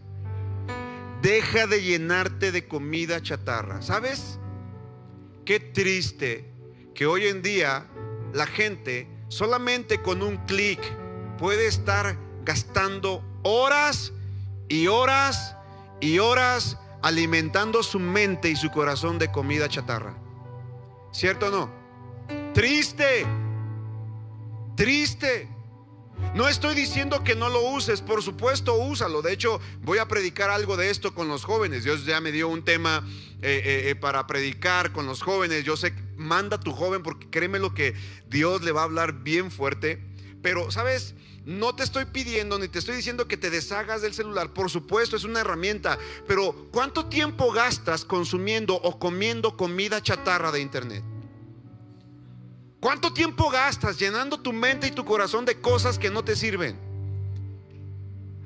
[1.22, 3.84] Deja de llenarte de comida chatarra.
[3.84, 4.39] ¿Sabes?
[5.46, 6.52] Qué triste
[6.96, 7.86] que hoy en día
[8.34, 10.80] la gente solamente con un clic
[11.38, 14.13] puede estar gastando horas
[14.68, 15.56] y horas
[16.02, 20.18] y horas alimentando su mente y su corazón de comida chatarra.
[21.12, 21.85] ¿Cierto o no?
[22.56, 23.26] Triste.
[24.78, 25.50] Triste.
[26.34, 29.22] No estoy diciendo que no lo uses, por supuesto, úsalo.
[29.22, 31.84] De hecho, voy a predicar algo de esto con los jóvenes.
[31.84, 33.06] Dios ya me dio un tema
[33.41, 35.65] eh, eh, eh, para predicar con los jóvenes.
[35.65, 37.94] Yo sé, manda a tu joven porque créeme lo que
[38.30, 40.02] Dios le va a hablar bien fuerte.
[40.41, 41.13] Pero, ¿sabes?
[41.44, 44.54] No te estoy pidiendo ni te estoy diciendo que te deshagas del celular.
[44.54, 46.00] Por supuesto, es una herramienta.
[46.26, 51.04] Pero, ¿cuánto tiempo gastas consumiendo o comiendo comida chatarra de internet?
[52.86, 56.78] ¿Cuánto tiempo gastas llenando tu mente y tu corazón de cosas que no te sirven?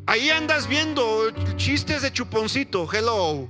[0.06, 3.49] Ahí andas viendo chistes de chuponcito, hello.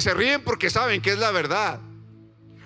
[0.00, 1.78] se ríen porque saben que es la verdad.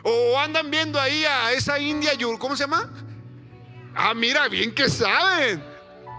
[0.03, 2.91] O andan viendo ahí a esa india ¿cómo se llama?
[3.95, 5.63] Ah, mira, bien que saben.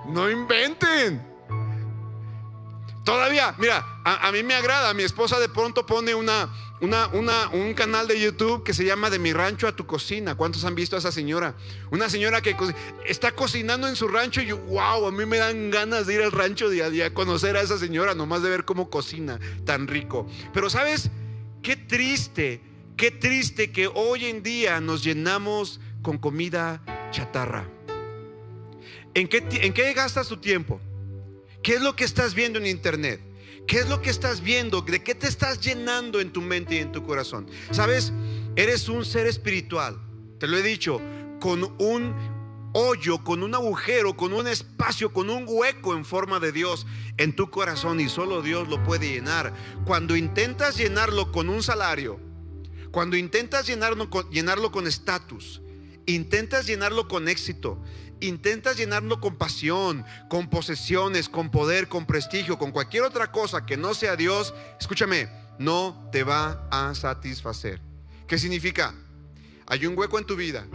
[0.06, 1.20] No inventen.
[3.08, 4.94] Todavía, mira, a, a mí me agrada.
[4.94, 6.50] Mi esposa de pronto pone una,
[6.82, 10.36] una, un canal de YouTube que se llama De mi rancho a tu cocina.
[10.36, 11.56] ¿Cuántos han visto a esa señora?
[11.90, 12.54] Una señora que
[13.06, 16.22] está cocinando en su rancho y yo, wow, a mí me dan ganas de ir
[16.22, 19.88] al rancho día a día, conocer a esa señora, nomás de ver cómo cocina tan
[19.88, 20.28] rico.
[20.54, 21.10] Pero sabes,
[21.64, 22.62] qué triste,
[22.98, 27.70] qué triste que hoy en día nos llenamos con comida chatarra.
[29.14, 30.82] ¿En qué, en qué gastas tu tiempo?
[31.68, 33.20] ¿Qué es lo que estás viendo en internet?
[33.68, 34.80] ¿Qué es lo que estás viendo?
[34.80, 37.46] ¿De qué te estás llenando en tu mente y en tu corazón?
[37.72, 38.14] Sabes,
[38.56, 40.00] eres un ser espiritual,
[40.40, 41.02] te lo he dicho,
[41.42, 42.16] con un
[42.72, 47.36] hoyo, con un agujero, con un espacio, con un hueco en forma de Dios en
[47.36, 49.54] tu corazón y solo Dios lo puede llenar.
[49.84, 52.18] Cuando intentas llenarlo con un salario,
[52.92, 55.62] cuando intentas llenarlo con estatus,
[56.06, 57.78] intentas llenarlo con éxito,
[58.22, 63.78] intentas llenarlo con pasión, con posesiones, con poder, con prestigio, con cualquier otra cosa que
[63.78, 67.82] no sea Dios, escúchame, no te va a satisfacer.
[68.28, 68.94] ¿Qué significa?
[69.68, 70.66] Hay un hueco en tu vida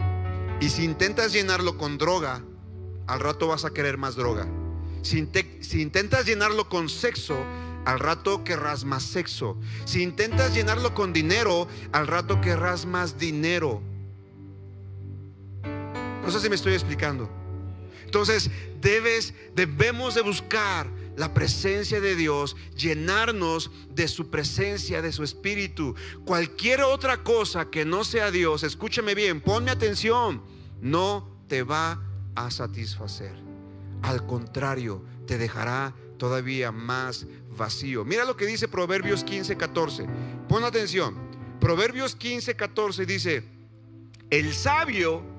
[0.59, 2.41] y si intentas llenarlo con droga,
[3.07, 4.47] al rato vas a querer más droga.
[5.01, 7.37] Si, intentas llenarlo con sexo,
[7.85, 9.59] al rato querrás más sexo.
[9.83, 13.81] Si intentas llenarlo con dinero, al rato querrás más dinero.
[16.23, 17.29] No sé si me estoy explicando.
[18.05, 25.23] Entonces, debes, debemos de buscar la presencia de Dios, llenarnos de su presencia, de su
[25.23, 25.95] espíritu.
[26.25, 30.43] Cualquier otra cosa que no sea Dios, escúchame bien, ponme atención,
[30.81, 32.01] no te va
[32.35, 33.33] a satisfacer.
[34.01, 37.25] Al contrario, te dejará todavía más
[37.57, 38.05] vacío.
[38.05, 40.05] Mira lo que dice Proverbios 15, 14.
[40.47, 41.15] Pon atención.
[41.59, 43.43] Proverbios 15, 14 dice,
[44.29, 45.32] el sabio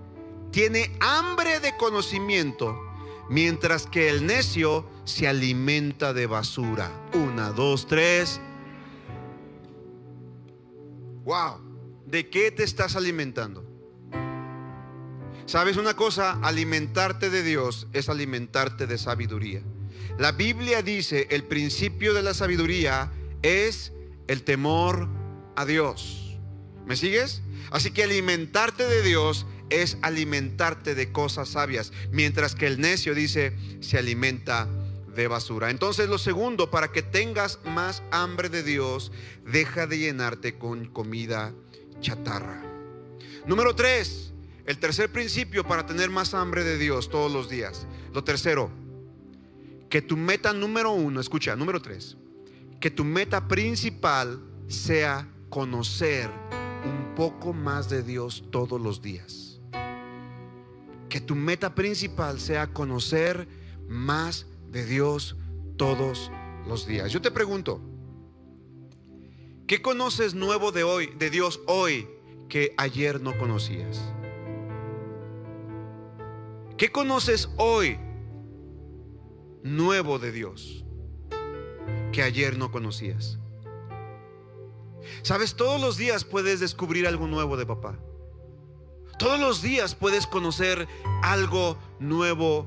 [0.55, 2.81] tiene hambre de conocimiento,
[3.29, 6.93] mientras que el necio se alimenta de basura.
[7.13, 8.41] Una, dos, tres.
[11.25, 11.59] Wow,
[12.07, 13.65] ¿de qué te estás alimentando?
[15.45, 16.39] ¿Sabes una cosa?
[16.41, 19.61] Alimentarte de Dios es alimentarte de sabiduría.
[20.19, 23.11] La Biblia dice, el principio de la sabiduría
[23.43, 23.93] es
[24.29, 25.09] el temor
[25.57, 26.39] a Dios.
[26.87, 27.43] ¿Me sigues?
[27.73, 33.57] Así que alimentarte de Dios es alimentarte de cosas sabias, mientras que el necio dice,
[33.81, 34.69] se alimenta
[35.15, 35.71] de basura.
[35.71, 39.13] Entonces lo segundo, para que tengas más hambre de Dios,
[39.47, 41.53] deja de llenarte con comida
[42.01, 42.63] chatarra.
[43.47, 44.33] Número tres,
[44.67, 47.87] el tercer principio para tener más hambre de Dios todos los días.
[48.13, 48.71] Lo tercero,
[49.89, 52.17] que tu meta número uno, escucha, número tres,
[52.81, 56.31] que tu meta principal sea conocer
[56.85, 59.54] un poco más de Dios todos los días.
[61.15, 63.47] Que tu meta principal sea conocer
[63.89, 65.37] más de Dios
[65.77, 66.33] todos
[66.67, 67.13] los días.
[67.13, 67.81] Yo te pregunto,
[69.69, 72.09] ¿qué conoces nuevo de hoy, de Dios hoy
[72.49, 74.03] que ayer no conocías?
[76.77, 77.97] ¿Qué conoces hoy
[79.63, 80.85] nuevo de Dios
[82.11, 83.39] que ayer no conocías?
[85.23, 88.01] Sabes, todos los días puedes descubrir algo nuevo de papá.
[89.19, 90.89] Todos los días puedes conocer
[91.23, 92.67] algo nuevo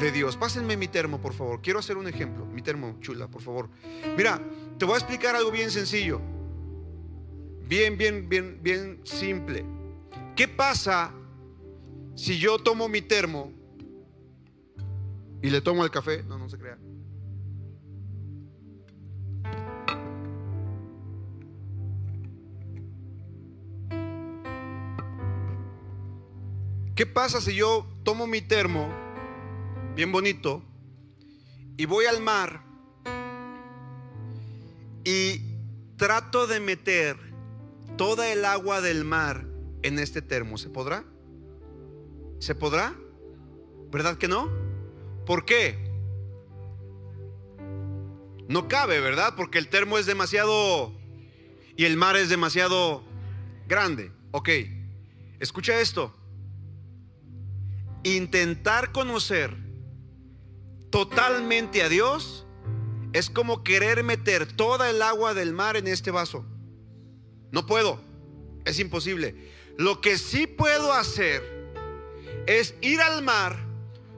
[0.00, 0.36] de Dios.
[0.36, 1.60] Pásenme mi termo, por favor.
[1.60, 2.46] Quiero hacer un ejemplo.
[2.46, 3.68] Mi termo, chula, por favor.
[4.16, 4.40] Mira,
[4.78, 6.20] te voy a explicar algo bien sencillo.
[7.66, 9.64] Bien, bien, bien, bien simple.
[10.36, 11.12] ¿Qué pasa
[12.14, 13.52] si yo tomo mi termo
[15.42, 16.22] y le tomo el café?
[16.22, 16.78] No, no se crea.
[26.98, 28.92] ¿Qué pasa si yo tomo mi termo,
[29.94, 30.64] bien bonito,
[31.76, 32.64] y voy al mar
[35.04, 35.40] y
[35.96, 37.16] trato de meter
[37.96, 39.46] toda el agua del mar
[39.84, 40.58] en este termo?
[40.58, 41.04] ¿Se podrá?
[42.40, 42.96] ¿Se podrá?
[43.92, 44.50] ¿Verdad que no?
[45.24, 45.78] ¿Por qué?
[48.48, 49.34] No cabe, ¿verdad?
[49.36, 50.92] Porque el termo es demasiado
[51.76, 53.04] y el mar es demasiado
[53.68, 54.10] grande.
[54.32, 54.48] Ok,
[55.38, 56.12] escucha esto
[58.02, 59.56] intentar conocer
[60.90, 62.46] totalmente a Dios
[63.12, 66.44] es como querer meter toda el agua del mar en este vaso.
[67.50, 68.00] No puedo,
[68.64, 69.34] es imposible.
[69.76, 71.42] Lo que sí puedo hacer
[72.46, 73.64] es ir al mar,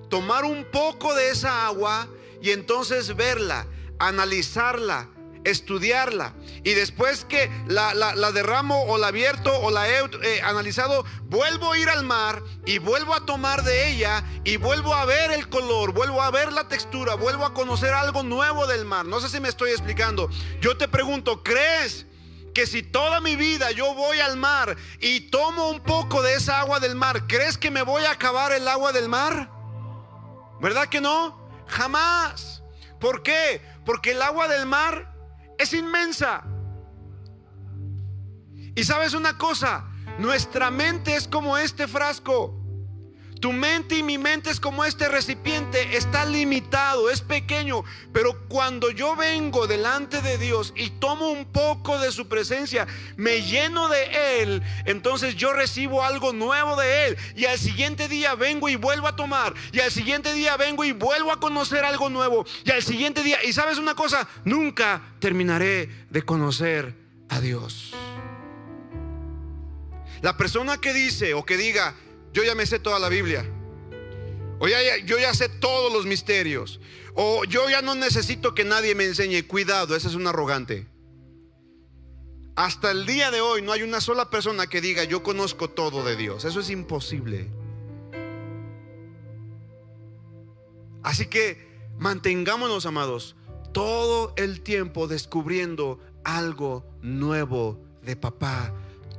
[0.09, 2.09] tomar un poco de esa agua
[2.43, 3.66] y entonces verla,
[3.99, 5.09] analizarla,
[5.44, 6.35] estudiarla.
[6.64, 7.92] Y después que la,
[8.33, 12.79] derramo o la abierto o la he eh, analizado, vuelvo a ir al mar y
[12.79, 16.68] vuelvo a tomar de ella y vuelvo a ver el color, vuelvo a ver la
[16.68, 19.07] textura, vuelvo a conocer algo nuevo del mar.
[19.07, 20.29] No sé si me estoy explicando.
[20.61, 22.07] Yo te pregunto, ¿crees?
[22.55, 26.61] Que si toda mi vida yo voy al mar y tomo un poco de esa
[26.61, 29.50] agua del mar, ¿crees que me voy a acabar el agua del mar?
[30.61, 31.38] ¿Verdad que no?
[31.68, 32.62] Jamás.
[32.98, 33.62] ¿Por qué?
[33.87, 35.10] Porque el agua del mar
[35.61, 36.42] es inmensa.
[38.75, 39.85] Y sabes una cosa,
[40.18, 42.60] nuestra mente es como este frasco.
[43.40, 48.90] Tu mente y mi mente es como este recipiente, está limitado, es pequeño, pero cuando
[48.90, 54.42] yo vengo delante de Dios y tomo un poco de su presencia, me lleno de
[54.42, 57.16] Él, entonces yo recibo algo nuevo de Él.
[57.35, 60.92] Y al siguiente día vengo y vuelvo a tomar, y al siguiente día vengo y
[60.92, 65.88] vuelvo a conocer algo nuevo, y al siguiente día, y sabes una cosa, nunca terminaré
[66.11, 66.94] de conocer
[67.31, 67.94] a Dios.
[70.20, 71.94] La persona que dice o que diga,
[72.33, 73.45] yo ya me sé toda la Biblia.
[74.59, 76.81] O ya, yo ya sé todos los misterios.
[77.14, 79.43] O yo ya no necesito que nadie me enseñe.
[79.47, 80.87] Cuidado, ese es un arrogante.
[82.57, 86.05] Hasta el día de hoy no hay una sola persona que diga yo conozco todo
[86.05, 86.45] de Dios.
[86.45, 87.49] Eso es imposible.
[91.03, 91.66] Así que
[91.99, 93.37] mantengámonos, amados,
[93.72, 98.74] todo el tiempo descubriendo algo nuevo de papá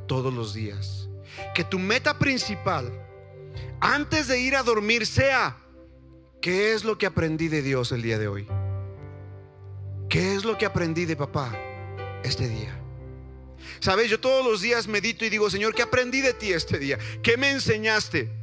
[0.08, 1.11] todos los días
[1.54, 2.92] que tu meta principal
[3.80, 5.58] antes de ir a dormir sea,
[6.42, 8.48] ¿qué es lo que aprendí de Dios el día de hoy?
[10.08, 11.52] ¿Qué es lo que aprendí de papá
[12.24, 12.78] este día?
[13.80, 17.00] Sabes, yo todos los días medito y digo, Señor, ¿qué aprendí de ti este día?
[17.24, 18.42] ¿Qué me enseñaste?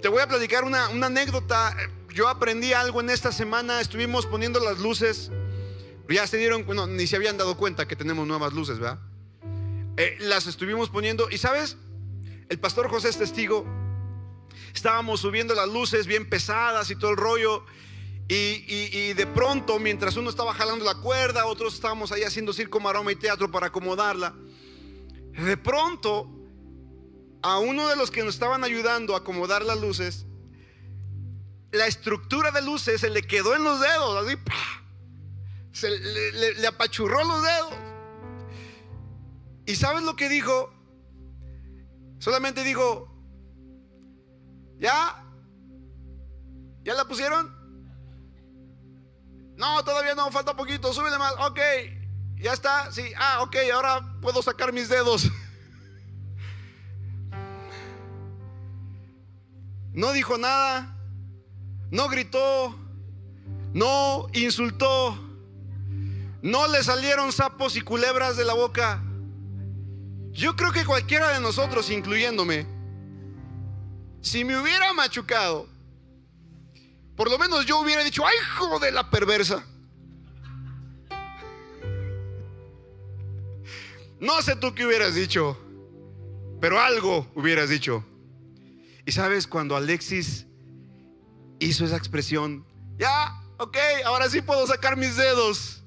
[0.00, 1.76] te voy a platicar una, anécdota.
[2.08, 3.80] Yo aprendí algo en esta semana.
[3.80, 5.30] Estuvimos poniendo las luces.
[6.08, 8.98] Ya se dieron, bueno, ni se habían dado cuenta que tenemos nuevas luces, ¿verdad?
[10.00, 11.28] Eh, las estuvimos poniendo.
[11.28, 11.76] Y sabes,
[12.48, 13.66] el pastor José es testigo.
[14.74, 17.66] Estábamos subiendo las luces bien pesadas y todo el rollo.
[18.26, 22.80] Y, y, de pronto, mientras uno estaba jalando la cuerda, otros estábamos ahí haciendo circo,
[22.80, 24.34] maroma y teatro para acomodarla.
[25.32, 26.30] De pronto,
[27.42, 30.24] a uno de los que nos estaban ayudando a acomodar las luces,
[31.72, 34.38] la estructura de luces se le quedó en los dedos, así,
[35.72, 37.89] se le, le apachurró los dedos.
[39.70, 40.68] ¿Y sabes lo que dijo?
[42.18, 43.08] Solamente dijo,
[44.80, 45.24] ¿ya?
[46.82, 47.54] ¿Ya la pusieron?
[49.56, 51.34] No, todavía no, falta poquito, súbele más.
[51.38, 51.60] Ok,
[52.38, 53.12] ya está, sí.
[53.16, 55.30] Ah, ok, ahora puedo sacar mis dedos.
[59.92, 60.96] No dijo nada,
[61.92, 62.76] no gritó,
[63.72, 65.16] no insultó,
[66.42, 69.04] no le salieron sapos y culebras de la boca.
[70.32, 72.66] Yo creo que cualquiera de nosotros, incluyéndome,
[74.20, 75.68] si me hubiera machucado,
[77.16, 79.64] por lo menos yo hubiera dicho, ay, hijo de la perversa.
[84.20, 85.58] No sé tú qué hubieras dicho,
[86.60, 88.04] pero algo hubieras dicho.
[89.06, 90.46] Y sabes, cuando Alexis
[91.58, 92.64] hizo esa expresión,
[92.98, 95.82] ya, ok, ahora sí puedo sacar mis dedos.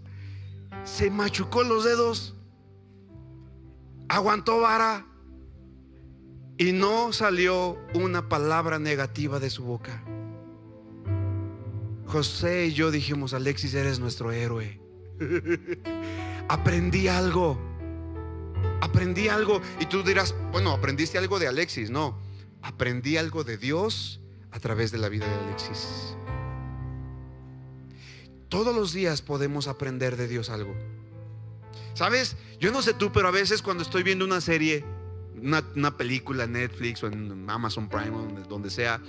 [0.84, 2.36] Se machucó los dedos,
[4.10, 5.06] aguantó vara
[6.58, 10.04] y no salió una palabra negativa de su boca.
[12.06, 14.80] José y yo dijimos, Alexis, eres nuestro héroe.
[16.48, 17.58] Aprendí algo.
[18.82, 19.62] Aprendí algo.
[19.80, 21.90] Y tú dirás, bueno, aprendiste algo de Alexis.
[21.90, 22.20] No,
[22.62, 26.16] aprendí algo de Dios a través de la vida de Alexis.
[28.50, 30.76] Todos los días podemos aprender de Dios algo.
[31.94, 32.36] ¿Sabes?
[32.60, 34.86] Yo no sé tú, pero a veces cuando estoy viendo una serie,
[35.36, 39.02] una, película en Netflix o en Amazon Prime, donde, donde sea,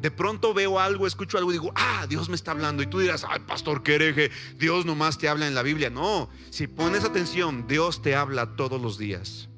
[0.00, 2.82] de pronto veo algo, escucho algo y digo, ah, Dios me está hablando.
[2.82, 5.90] Y tú dirás, ay, pastor, qué hereje, Dios nomás te habla en la Biblia.
[5.90, 9.48] No, si pones atención, Dios te habla todos los días.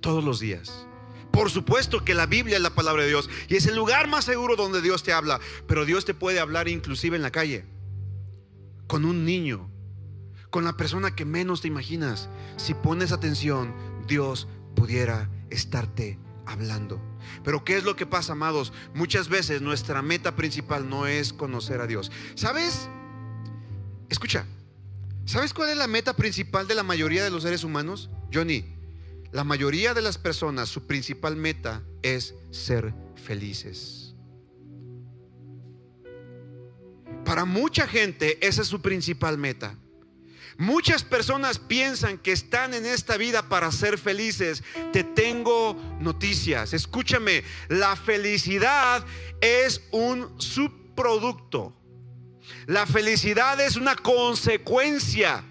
[0.00, 0.86] Todos los días.
[1.30, 4.24] Por supuesto que la Biblia es la palabra de Dios y es el lugar más
[4.24, 5.38] seguro donde Dios te habla,
[5.68, 7.66] pero Dios te puede hablar inclusive en la calle,
[8.88, 9.69] con un niño,
[10.50, 12.28] con la persona que menos te imaginas.
[12.56, 13.74] Si pones atención,
[14.06, 17.00] Dios pudiera estarte hablando.
[17.44, 18.72] Pero ¿qué es lo que pasa, amados?
[18.94, 22.10] Muchas veces nuestra meta principal no es conocer a Dios.
[22.34, 22.88] ¿Sabes?
[24.08, 24.44] Escucha,
[25.24, 28.10] ¿sabes cuál es la meta principal de la mayoría de los seres humanos?
[28.32, 28.64] Johnny,
[29.32, 34.14] la mayoría de las personas, su principal meta es ser felices.
[37.24, 39.76] Para mucha gente, esa es su principal meta.
[40.60, 44.62] Muchas personas piensan que están en esta vida para ser felices.
[44.92, 46.74] Te tengo noticias.
[46.74, 49.02] Escúchame, la felicidad
[49.40, 51.74] es un subproducto.
[52.66, 55.42] La felicidad es una consecuencia.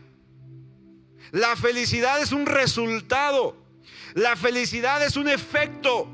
[1.31, 3.57] La felicidad es un resultado.
[4.13, 6.07] La felicidad es un efecto.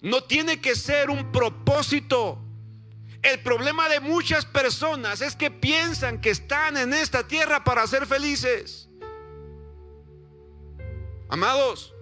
[0.00, 2.38] No tiene que ser un propósito.
[3.22, 8.06] El problema de muchas personas es que piensan que están en esta tierra para ser
[8.06, 8.88] felices.
[11.28, 11.94] Amados,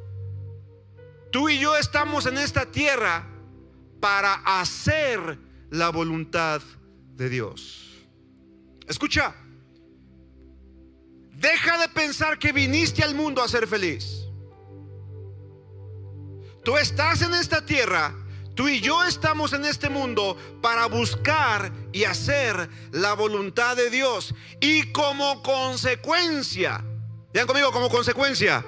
[1.33, 3.27] tú y yo estamos en esta tierra
[4.01, 5.39] para hacer
[5.71, 6.63] la voluntad
[7.15, 8.07] de Dios.
[8.87, 9.35] Escucha,
[11.33, 14.25] deja de pensar que viniste al mundo a ser feliz.
[16.65, 18.15] Tú estás en esta tierra
[18.59, 24.35] Tú y yo estamos en este mundo para buscar y hacer la voluntad de Dios.
[24.59, 26.85] Y como consecuencia,
[27.33, 28.65] vean conmigo, como consecuencia,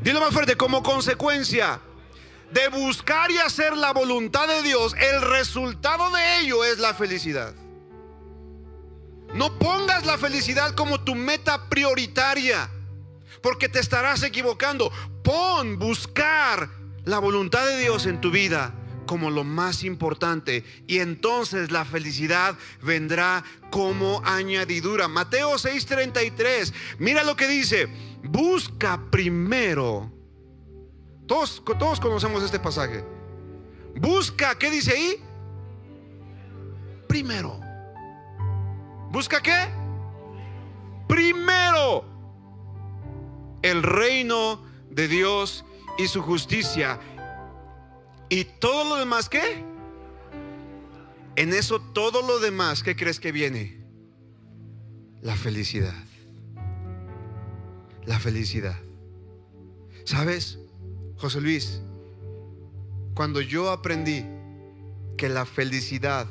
[0.00, 1.80] dilo más fuerte, como consecuencia
[2.52, 7.52] de buscar y hacer la voluntad de Dios, el resultado de ello es la felicidad.
[9.34, 12.70] No pongas la felicidad como tu meta prioritaria,
[13.42, 14.92] porque te estarás equivocando.
[15.24, 16.70] Pon buscar
[17.04, 18.72] la voluntad de Dios en tu vida
[19.06, 25.08] como lo más importante y entonces la felicidad vendrá como añadidura.
[25.08, 27.88] Mateo 6:33, mira lo que dice,
[28.22, 30.12] busca primero.
[31.26, 33.04] Todos, todos conocemos este pasaje.
[33.96, 35.16] Busca, ¿qué dice ahí?
[37.08, 37.60] Primero.
[39.10, 39.68] ¿Busca qué?
[41.08, 42.14] Primero
[43.64, 45.64] el reino de Dios
[45.96, 47.00] y su justicia
[48.34, 49.64] ¿Y todo lo demás qué?
[51.36, 53.78] En eso todo lo demás, ¿qué crees que viene?
[55.22, 56.04] La felicidad.
[58.04, 58.80] La felicidad.
[60.04, 60.58] ¿Sabes,
[61.16, 61.80] José Luis?
[63.14, 64.24] cuando yo aprendí
[65.16, 66.26] que la felicidad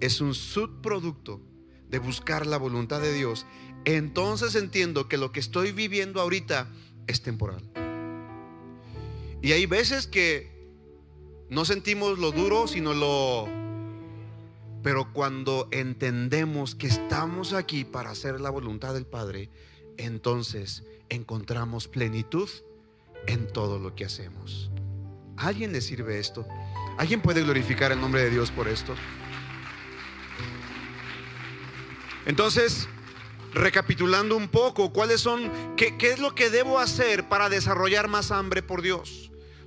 [0.00, 1.42] es un subproducto
[1.90, 3.44] de buscar la voluntad de Dios,
[3.84, 6.70] entonces entiendo que lo que estoy viviendo ahorita
[7.06, 7.70] es temporal.
[9.42, 10.51] Y hay veces que
[11.52, 13.46] no sentimos lo duro, sino lo...
[14.82, 19.50] Pero cuando entendemos que estamos aquí para hacer la voluntad del Padre,
[19.98, 22.48] entonces encontramos plenitud
[23.26, 24.70] en todo lo que hacemos.
[25.36, 26.46] ¿A alguien le sirve esto?
[26.96, 28.94] ¿Alguien puede glorificar el nombre de Dios por esto?
[32.24, 32.88] Entonces,
[33.52, 38.30] recapitulando un poco, ¿cuáles son, qué, qué, es lo que debo hacer para desarrollar más
[38.30, 39.21] hambre por Dios?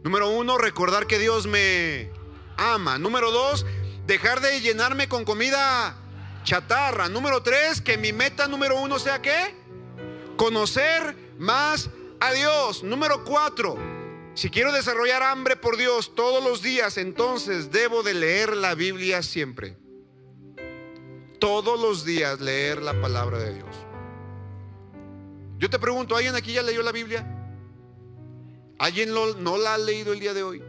[0.06, 2.12] Número uno, recordar que Dios me
[2.58, 2.99] ama.
[2.99, 3.66] Número dos,
[4.06, 5.97] dejar de llenarme con comida
[6.43, 7.10] chatarra.
[7.10, 9.56] Número tres, que mi meta número uno sea qué?
[10.38, 11.89] Conocer más
[12.20, 12.84] a Dios.
[12.84, 13.80] Número cuatro,
[14.36, 19.24] si quiero desarrollar hambre por Dios todos los días, entonces debo de leer la Biblia
[19.24, 19.76] siempre.
[21.39, 23.76] Todos los días leer la palabra de Dios.
[25.58, 27.35] Yo te pregunto, ¿alguien aquí ya leyó la Biblia?
[28.78, 30.63] ¿Alguien no la ha leído el día de hoy?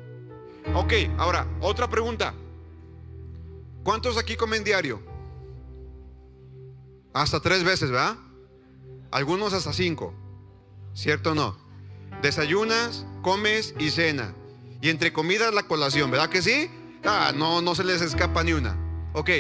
[0.74, 2.34] Ok, ahora, otra pregunta.
[3.82, 5.00] ¿Cuántos aquí comen diario?
[7.12, 8.16] Hasta tres veces, ¿verdad?
[9.11, 10.12] Algunos hasta cinco.
[10.92, 11.57] ¿Cierto o no?
[12.20, 14.34] Desayunas, comes y cena.
[14.80, 16.70] Y entre comidas la colación, ¿verdad que sí?
[17.04, 18.76] Ah, no, no se les escapa ni una.
[19.12, 19.30] Ok,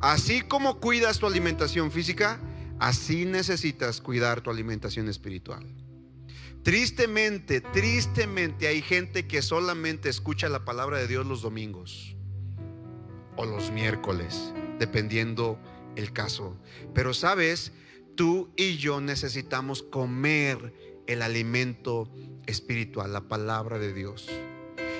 [0.00, 2.38] así como cuidas tu alimentación física,
[2.78, 5.66] así necesitas cuidar tu alimentación espiritual.
[6.62, 12.14] Tristemente, tristemente hay gente que solamente escucha la palabra de Dios los domingos
[13.36, 15.58] o los miércoles, dependiendo
[15.96, 16.58] el caso.
[16.94, 17.72] Pero sabes,
[18.14, 20.74] tú y yo necesitamos comer
[21.06, 22.12] el alimento
[22.46, 24.28] espiritual, la palabra de Dios.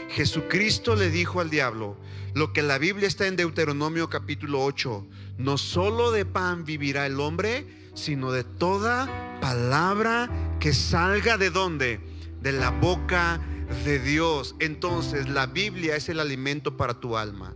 [0.09, 1.97] Jesucristo le dijo al diablo
[2.35, 5.07] lo que la Biblia está en Deuteronomio capítulo 8,
[5.39, 10.28] no solo de pan vivirá el hombre, sino de toda palabra
[10.61, 12.01] que salga de dónde?
[12.41, 13.41] De la boca
[13.84, 14.55] de Dios.
[14.59, 17.55] Entonces la Biblia es el alimento para tu alma.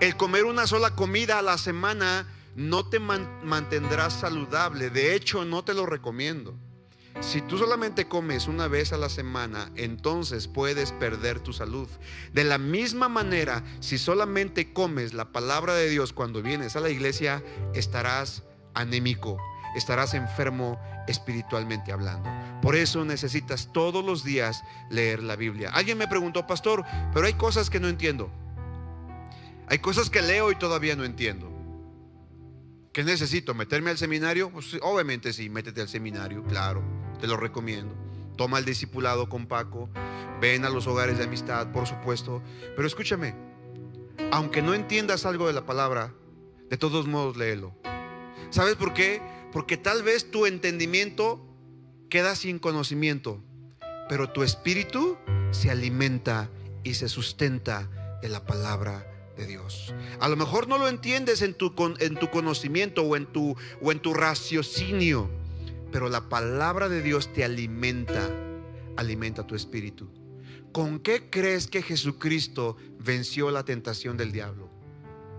[0.00, 4.90] El comer una sola comida a la semana no te mantendrá saludable.
[4.90, 6.54] De hecho, no te lo recomiendo.
[7.20, 11.88] Si tú solamente comes una vez a la semana, entonces puedes perder tu salud.
[12.32, 16.90] De la misma manera, si solamente comes la palabra de Dios cuando vienes a la
[16.90, 17.42] iglesia,
[17.74, 19.36] estarás anémico,
[19.76, 22.30] estarás enfermo espiritualmente hablando.
[22.62, 25.70] Por eso necesitas todos los días leer la Biblia.
[25.70, 28.30] Alguien me preguntó, pastor, pero hay cosas que no entiendo.
[29.66, 31.52] Hay cosas que leo y todavía no entiendo.
[32.92, 33.54] ¿Qué necesito?
[33.54, 34.50] ¿Meterme al seminario?
[34.50, 36.82] Pues, obviamente sí, métete al seminario, claro,
[37.20, 37.94] te lo recomiendo.
[38.36, 39.88] Toma el discipulado con Paco,
[40.40, 42.42] ven a los hogares de amistad, por supuesto.
[42.76, 43.34] Pero escúchame,
[44.30, 46.14] aunque no entiendas algo de la palabra,
[46.70, 47.74] de todos modos léelo.
[48.50, 49.20] ¿Sabes por qué?
[49.52, 51.44] Porque tal vez tu entendimiento
[52.08, 53.42] queda sin conocimiento,
[54.08, 55.16] pero tu espíritu
[55.50, 56.50] se alimenta
[56.82, 57.90] y se sustenta
[58.22, 59.06] de la palabra
[59.36, 59.94] de Dios.
[60.20, 63.92] A lo mejor no lo entiendes en tu, en tu conocimiento o en tu, o
[63.92, 65.30] en tu raciocinio,
[65.90, 68.28] pero la palabra de Dios te alimenta,
[68.96, 70.10] alimenta tu espíritu.
[70.72, 74.70] ¿Con qué crees que Jesucristo venció la tentación del diablo?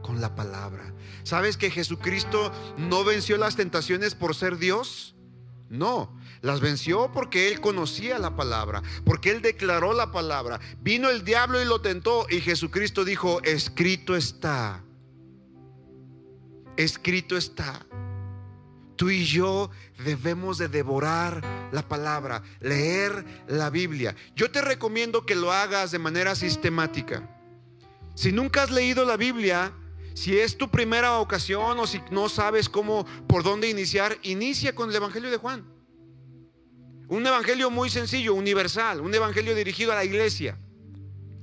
[0.02, 0.94] Con la palabra.
[1.24, 5.16] ¿Sabes que Jesucristo no venció las tentaciones por ser Dios?
[5.70, 10.60] No, las venció porque Él conocía la palabra, porque Él declaró la palabra.
[10.82, 14.84] Vino el diablo y lo tentó y Jesucristo dijo, escrito está,
[16.76, 17.86] escrito está.
[19.00, 19.72] Tú y yo
[20.04, 21.42] debemos de devorar
[21.72, 24.14] la palabra, leer la Biblia.
[24.36, 27.24] Yo te recomiendo que lo hagas de manera sistemática.
[28.14, 29.72] Si nunca has leído la Biblia,
[30.16, 34.90] si es tu primera ocasión o si no sabes cómo, por dónde iniciar, inicia con
[34.90, 35.64] el Evangelio de Juan.
[37.08, 40.60] Un evangelio muy sencillo, universal, un evangelio dirigido a la iglesia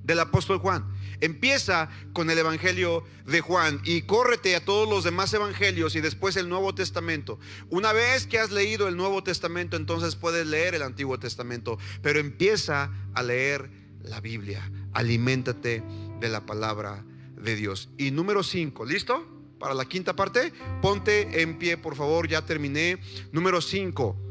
[0.02, 0.94] del apóstol Juan.
[1.20, 6.36] Empieza con el Evangelio de Juan y córrete a todos los demás evangelios y después
[6.36, 7.38] el Nuevo Testamento.
[7.70, 12.20] Una vez que has leído el Nuevo Testamento, entonces puedes leer el Antiguo Testamento, pero
[12.20, 13.70] empieza a leer
[14.02, 14.70] la Biblia.
[14.92, 15.82] Aliméntate
[16.20, 17.04] de la palabra
[17.36, 17.88] de Dios.
[17.98, 19.26] Y número 5, ¿listo?
[19.58, 20.52] Para la quinta parte,
[20.82, 22.98] ponte en pie, por favor, ya terminé.
[23.32, 24.25] Número 5.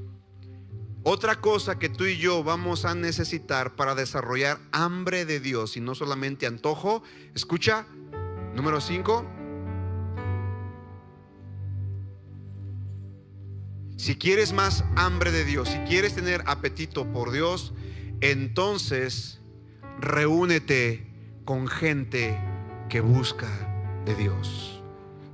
[1.08, 5.80] Otra cosa que tú y yo vamos a necesitar para desarrollar hambre de Dios y
[5.80, 7.04] no solamente antojo,
[7.36, 7.86] escucha,
[8.56, 9.24] número 5.
[13.98, 17.76] Si quieres más hambre de Dios, si quieres tener apetito por Dios,
[18.22, 19.42] entonces
[20.00, 21.06] reúnete
[21.46, 22.36] con gente
[22.90, 24.82] que busca de Dios.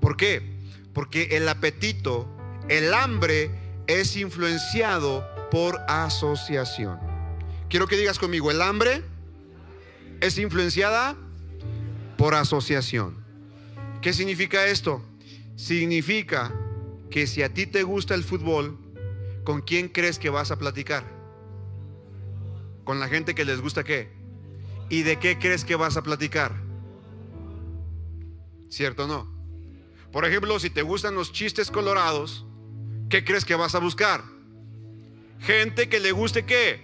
[0.02, 0.54] ¿Por qué?
[0.92, 2.28] Porque el apetito,
[2.68, 3.52] el hambre
[3.88, 6.98] es influenciado por asociación.
[7.70, 9.04] Quiero que digas conmigo, el hambre
[10.22, 11.16] es influenciada
[12.18, 13.24] por asociación.
[14.02, 15.04] ¿Qué significa esto?
[15.56, 16.52] Significa
[17.10, 18.80] que si a ti te gusta el fútbol,
[19.44, 21.04] ¿con quién crees que vas a platicar?
[22.84, 24.10] ¿Con la gente que les gusta qué?
[24.90, 26.56] ¿Y de qué crees que vas a platicar?
[28.70, 29.28] ¿Cierto o no?
[30.12, 32.46] Por ejemplo, si te gustan los chistes colorados,
[33.10, 34.24] ¿qué crees que vas a buscar?
[35.42, 36.82] Gente que le guste qué.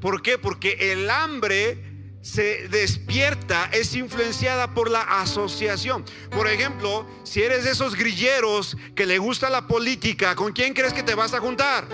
[0.00, 0.36] ¿Por qué?
[0.36, 1.92] Porque el hambre
[2.22, 6.04] se despierta, es influenciada por la asociación.
[6.30, 10.92] Por ejemplo, si eres de esos grilleros que le gusta la política, ¿con quién crees
[10.92, 11.86] que te vas a juntar?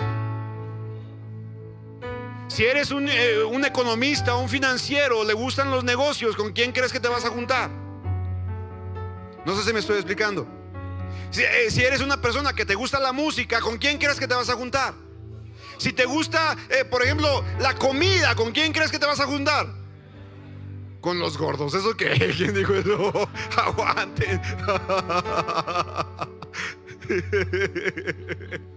[2.47, 6.91] Si eres un, eh, un economista, un financiero, le gustan los negocios, ¿con quién crees
[6.91, 7.69] que te vas a juntar?
[9.45, 10.47] No sé si me estoy explicando.
[11.29, 14.27] Si, eh, si eres una persona que te gusta la música, ¿con quién crees que
[14.27, 15.08] te vas a juntar?
[15.79, 19.25] Si te gusta, eh, por ejemplo, la comida, ¿con quién crees que te vas a
[19.25, 19.65] juntar?
[20.99, 21.73] Con los gordos.
[21.73, 22.33] ¿Eso qué?
[22.37, 23.29] ¿Quién dijo eso?
[23.57, 24.41] Aguanten.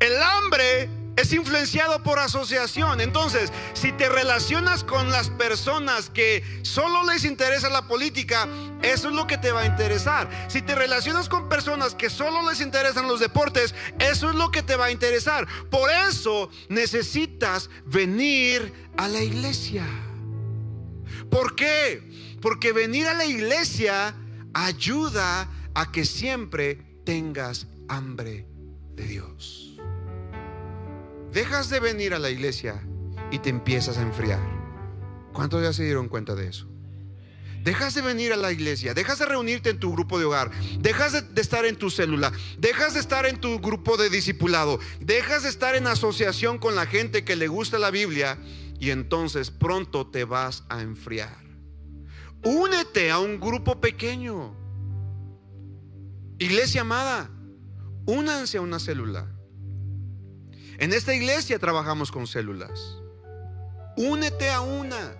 [0.00, 3.00] El hambre es influenciado por asociación.
[3.00, 8.48] Entonces, si te relacionas con las personas que solo les interesa la política,
[8.82, 10.28] eso es lo que te va a interesar.
[10.48, 14.62] Si te relacionas con personas que solo les interesan los deportes, eso es lo que
[14.62, 15.46] te va a interesar.
[15.70, 19.86] Por eso necesitas venir a la iglesia.
[21.30, 22.36] ¿Por qué?
[22.40, 24.14] Porque venir a la iglesia
[24.52, 28.46] ayuda a que siempre tengas hambre
[28.94, 29.73] de Dios
[31.34, 32.80] dejas de venir a la iglesia
[33.32, 34.40] y te empiezas a enfriar.
[35.32, 36.68] ¿Cuántos ya se dieron cuenta de eso?
[37.64, 41.12] Dejas de venir a la iglesia, dejas de reunirte en tu grupo de hogar, dejas
[41.12, 45.48] de, estar en tu célula, dejas de estar en tu grupo de discipulado, dejas de
[45.48, 48.38] estar en asociación con la gente que le gusta la Biblia
[48.78, 51.42] y entonces pronto te vas a enfriar.
[52.44, 54.54] Únete a un grupo pequeño.
[56.38, 57.30] Iglesia amada,
[58.04, 59.33] únanse a una célula.
[60.78, 62.98] En esta iglesia trabajamos con células.
[63.96, 65.16] Únete a una.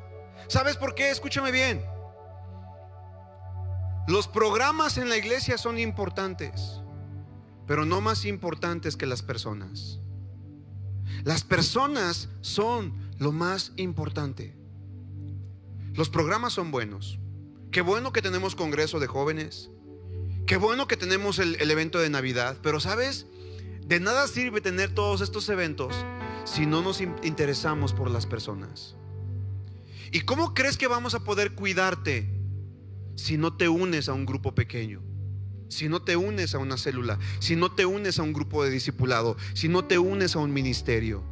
[0.49, 1.11] ¿Sabes por qué?
[1.11, 1.85] Escúchame bien.
[4.07, 6.81] Los programas en la iglesia son importantes,
[7.67, 10.01] pero no más importantes que las personas.
[11.23, 14.55] Las personas son lo más importante.
[15.95, 17.19] Los programas son buenos.
[17.71, 19.71] Qué bueno que tenemos congreso de jóvenes.
[20.47, 22.59] Qué bueno que tenemos el, evento de Navidad.
[22.63, 23.27] Pero sabes,
[23.87, 25.95] de nada sirve tener todos estos eventos
[26.45, 28.97] si no nos interesamos por las personas.
[30.11, 32.31] ¿Y cómo crees que vamos a poder cuidarte
[33.17, 35.03] si no te unes a un grupo pequeño?
[35.69, 38.71] Si no te unes a una célula, si no te unes a un grupo de
[38.71, 41.23] discipulado, si no te unes a un ministerio.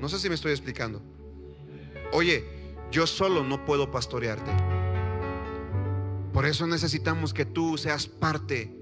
[0.00, 1.02] No sé si me estoy explicando.
[2.12, 2.44] Oye,
[2.92, 4.52] yo solo no puedo pastorearte.
[6.32, 8.72] Por eso necesitamos que tú seas parte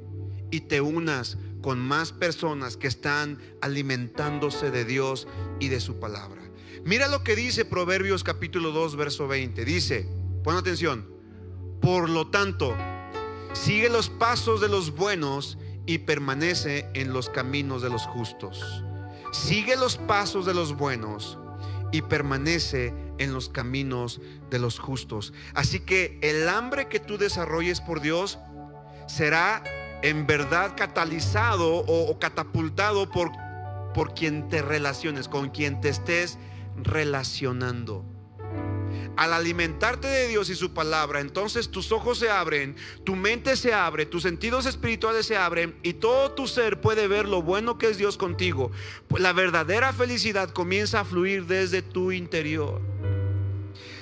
[0.50, 5.28] y te unas con más personas que están alimentándose de Dios
[5.60, 6.42] y de su palabra.
[6.84, 9.64] Mira lo que dice Proverbios capítulo 2, verso 20.
[9.64, 10.06] Dice,
[10.42, 11.08] pon atención,
[11.80, 12.76] por lo tanto,
[13.52, 18.84] sigue los pasos de los buenos y permanece en los caminos de los justos.
[19.32, 21.38] Sigue los pasos de los buenos
[21.92, 25.32] y permanece en los caminos de los justos.
[25.54, 28.38] Así que el hambre que tú desarrolles por Dios
[29.06, 29.62] será
[30.02, 33.30] en verdad catalizado o, catapultado por,
[33.94, 36.38] por quien te relaciones, con quien te estés
[36.76, 38.04] relacionando.
[39.16, 43.74] Al alimentarte de Dios y su palabra, entonces tus ojos se abren, tu mente se
[43.74, 47.90] abre, tus sentidos espirituales se abren y todo tu ser puede ver lo bueno que
[47.90, 48.72] es Dios contigo.
[49.18, 52.80] La verdadera felicidad comienza a fluir desde tu interior.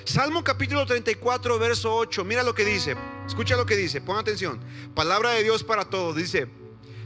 [0.05, 2.95] Salmo capítulo 34, verso 8, mira lo que dice.
[3.31, 4.59] Escucha lo que dice, pon atención.
[4.93, 6.17] Palabra de Dios para todos.
[6.17, 6.49] Dice,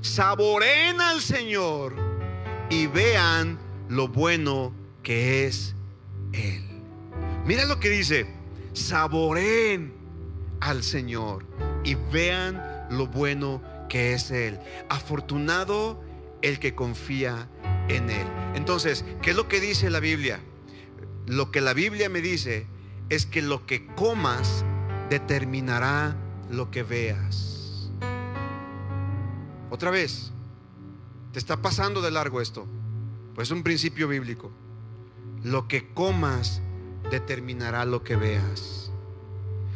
[0.02, 1.94] saboren al Señor
[2.72, 3.60] y vean
[3.90, 4.74] lo bueno
[5.04, 5.76] que es
[6.34, 6.64] Él.
[7.46, 8.26] Mira lo que dice,
[8.74, 9.94] saboren
[10.62, 11.46] al Señor
[11.84, 14.60] y vean lo bueno que es Él.
[14.90, 16.04] Afortunado
[16.42, 17.48] el que confía
[17.88, 18.26] en Él.
[18.56, 20.40] Entonces, ¿qué es lo que dice la Biblia?
[21.28, 22.66] Lo que la Biblia me dice
[23.10, 24.66] es que lo que comas
[25.10, 26.16] determinará
[26.50, 27.92] lo que veas.
[29.70, 30.32] Otra vez,
[31.32, 32.68] te está pasando de largo esto.
[33.34, 34.52] Pues es un principio bíblico.
[35.44, 36.62] lo que comas
[37.12, 38.92] determinará lo que veas.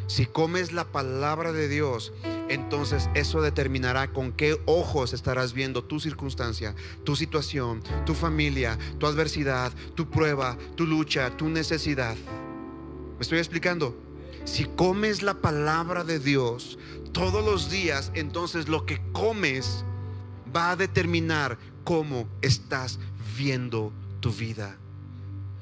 [0.07, 2.11] Si comes la palabra de Dios,
[2.49, 6.73] entonces eso determinará con qué ojos estarás viendo tu circunstancia,
[7.03, 12.15] tu situación, tu familia, tu adversidad, tu prueba, tu lucha, tu necesidad.
[12.15, 13.95] ¿Me estoy explicando?
[14.45, 16.77] Si comes la palabra de Dios
[17.11, 19.83] todos los días, entonces lo que comes
[20.55, 22.99] va a determinar cómo estás
[23.37, 24.77] viendo tu vida.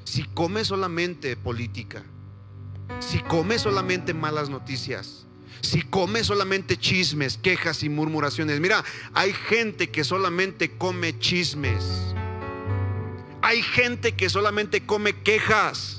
[0.04, 2.04] Si comes solamente política,
[3.00, 5.28] si comes solamente malas noticias,
[5.62, 8.60] si comes solamente chismes, quejas y murmuraciones.
[8.60, 11.84] Mira, hay gente que solamente come chismes.
[13.42, 15.97] Hay gente que solamente come quejas.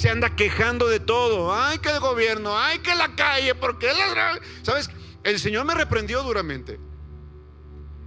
[0.00, 1.54] Se anda quejando de todo.
[1.54, 4.40] Ay, que el gobierno, ay, que la calle, porque las...
[4.62, 4.88] ¿Sabes?
[5.22, 6.80] El Señor me reprendió duramente.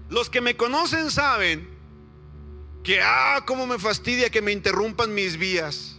[0.10, 1.70] Los que me conocen saben
[2.84, 5.98] que, ah, cómo me fastidia que me interrumpan mis vías.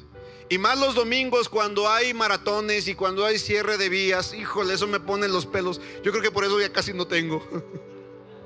[0.49, 4.35] Y más los domingos cuando hay maratones y cuando hay cierre de vías.
[4.35, 5.81] Híjole, eso me pone los pelos.
[6.03, 7.47] Yo creo que por eso ya casi no tengo.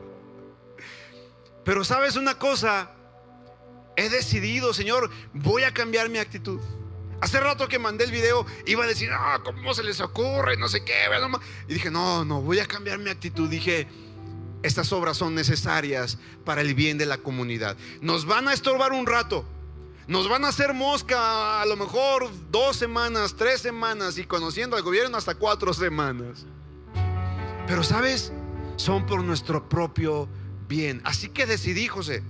[1.64, 2.90] Pero sabes una cosa,
[3.96, 6.60] he decidido, Señor, voy a cambiar mi actitud.
[7.20, 10.56] Hace rato que mandé el video, iba a decir, ah, ¿cómo se les ocurre?
[10.56, 10.94] No sé qué.
[11.68, 13.48] Y dije, no, no, voy a cambiar mi actitud.
[13.48, 13.88] Dije,
[14.62, 17.76] estas obras son necesarias para el bien de la comunidad.
[18.00, 19.44] Nos van a estorbar un rato.
[20.06, 24.82] Nos van a hacer mosca a lo mejor dos semanas, tres semanas y conociendo al
[24.82, 26.46] gobierno hasta cuatro semanas.
[27.66, 28.32] Pero sabes,
[28.76, 30.28] son por nuestro propio
[30.68, 31.02] bien.
[31.04, 32.22] Así que decidí, José,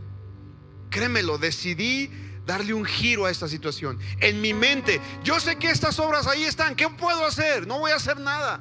[0.90, 2.10] créemelo, decidí
[2.48, 3.98] darle un giro a esta situación.
[4.20, 6.74] En mi mente, yo sé que estas obras ahí están.
[6.74, 7.66] ¿Qué puedo hacer?
[7.66, 8.60] No voy a hacer nada.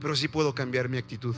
[0.00, 1.36] Pero sí puedo cambiar mi actitud.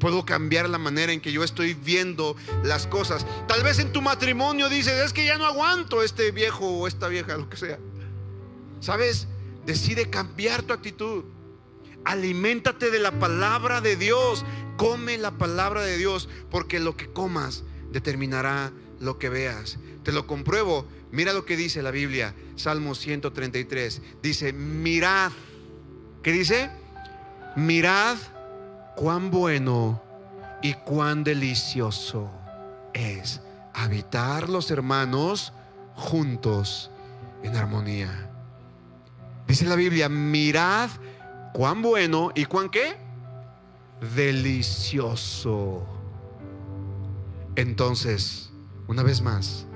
[0.00, 2.34] Puedo cambiar la manera en que yo estoy viendo
[2.64, 3.26] las cosas.
[3.46, 7.08] Tal vez en tu matrimonio dices, es que ya no aguanto este viejo o esta
[7.08, 7.78] vieja, lo que sea.
[8.80, 9.28] ¿Sabes?
[9.66, 11.24] Decide cambiar tu actitud.
[12.06, 14.46] Aliméntate de la palabra de Dios.
[14.78, 19.78] Come la palabra de Dios, porque lo que comas determinará lo que veas.
[20.02, 20.86] Te lo compruebo.
[21.10, 24.02] Mira lo que dice la Biblia, Salmo 133.
[24.22, 25.32] Dice, mirad.
[26.22, 26.70] ¿Qué dice?
[27.56, 28.16] Mirad
[28.96, 30.02] cuán bueno
[30.62, 32.30] y cuán delicioso
[32.92, 33.40] es
[33.72, 35.52] habitar los hermanos
[35.94, 36.90] juntos
[37.42, 38.30] en armonía.
[39.46, 40.90] Dice la Biblia, mirad
[41.52, 42.96] cuán bueno y cuán qué?
[44.14, 45.86] Delicioso.
[47.54, 48.45] Entonces,
[48.88, 49.66] una vez más,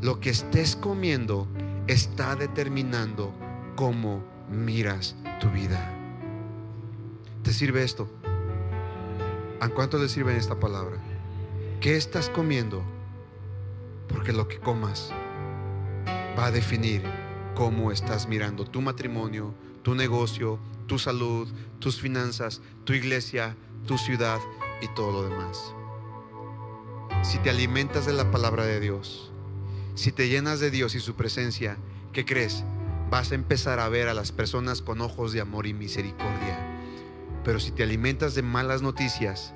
[0.00, 1.48] lo que estés comiendo
[1.86, 3.34] está determinando
[3.76, 5.90] cómo miras tu vida.
[7.42, 8.08] ¿Te sirve esto?
[9.60, 10.98] ¿A cuánto le sirve esta palabra?
[11.80, 12.82] ¿Qué estás comiendo?
[14.08, 15.10] Porque lo que comas
[16.38, 17.02] va a definir
[17.54, 21.48] cómo estás mirando tu matrimonio, tu negocio, tu salud,
[21.78, 24.38] tus finanzas, tu iglesia, tu ciudad
[24.80, 25.74] y todo lo demás.
[27.24, 29.32] Si te alimentas de la palabra de Dios,
[29.94, 31.78] si te llenas de Dios y su presencia,
[32.12, 32.64] ¿qué crees?
[33.10, 36.58] Vas a empezar a ver a las personas con ojos de amor y misericordia.
[37.42, 39.54] Pero si te alimentas de malas noticias,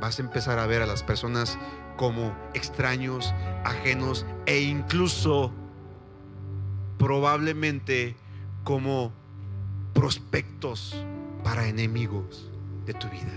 [0.00, 1.58] vas a empezar a ver a las personas
[1.98, 5.52] como extraños, ajenos e incluso
[6.96, 8.16] probablemente
[8.64, 9.12] como
[9.92, 10.96] prospectos
[11.44, 12.50] para enemigos
[12.86, 13.34] de tu vida.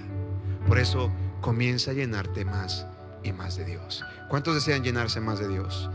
[0.65, 1.11] Por eso
[1.41, 2.87] comienza a llenarte más
[3.25, 4.03] y más de Dios.
[4.29, 5.89] ¿Cuántos desean llenarse más de Dios?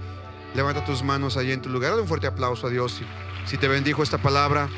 [0.55, 1.91] Levanta tus manos allí en tu lugar.
[1.91, 3.05] Dale un fuerte aplauso a Dios si,
[3.47, 4.69] si te bendijo esta palabra.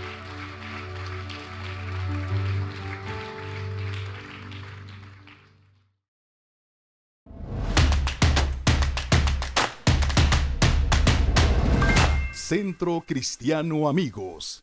[12.33, 14.63] Centro Cristiano Amigos.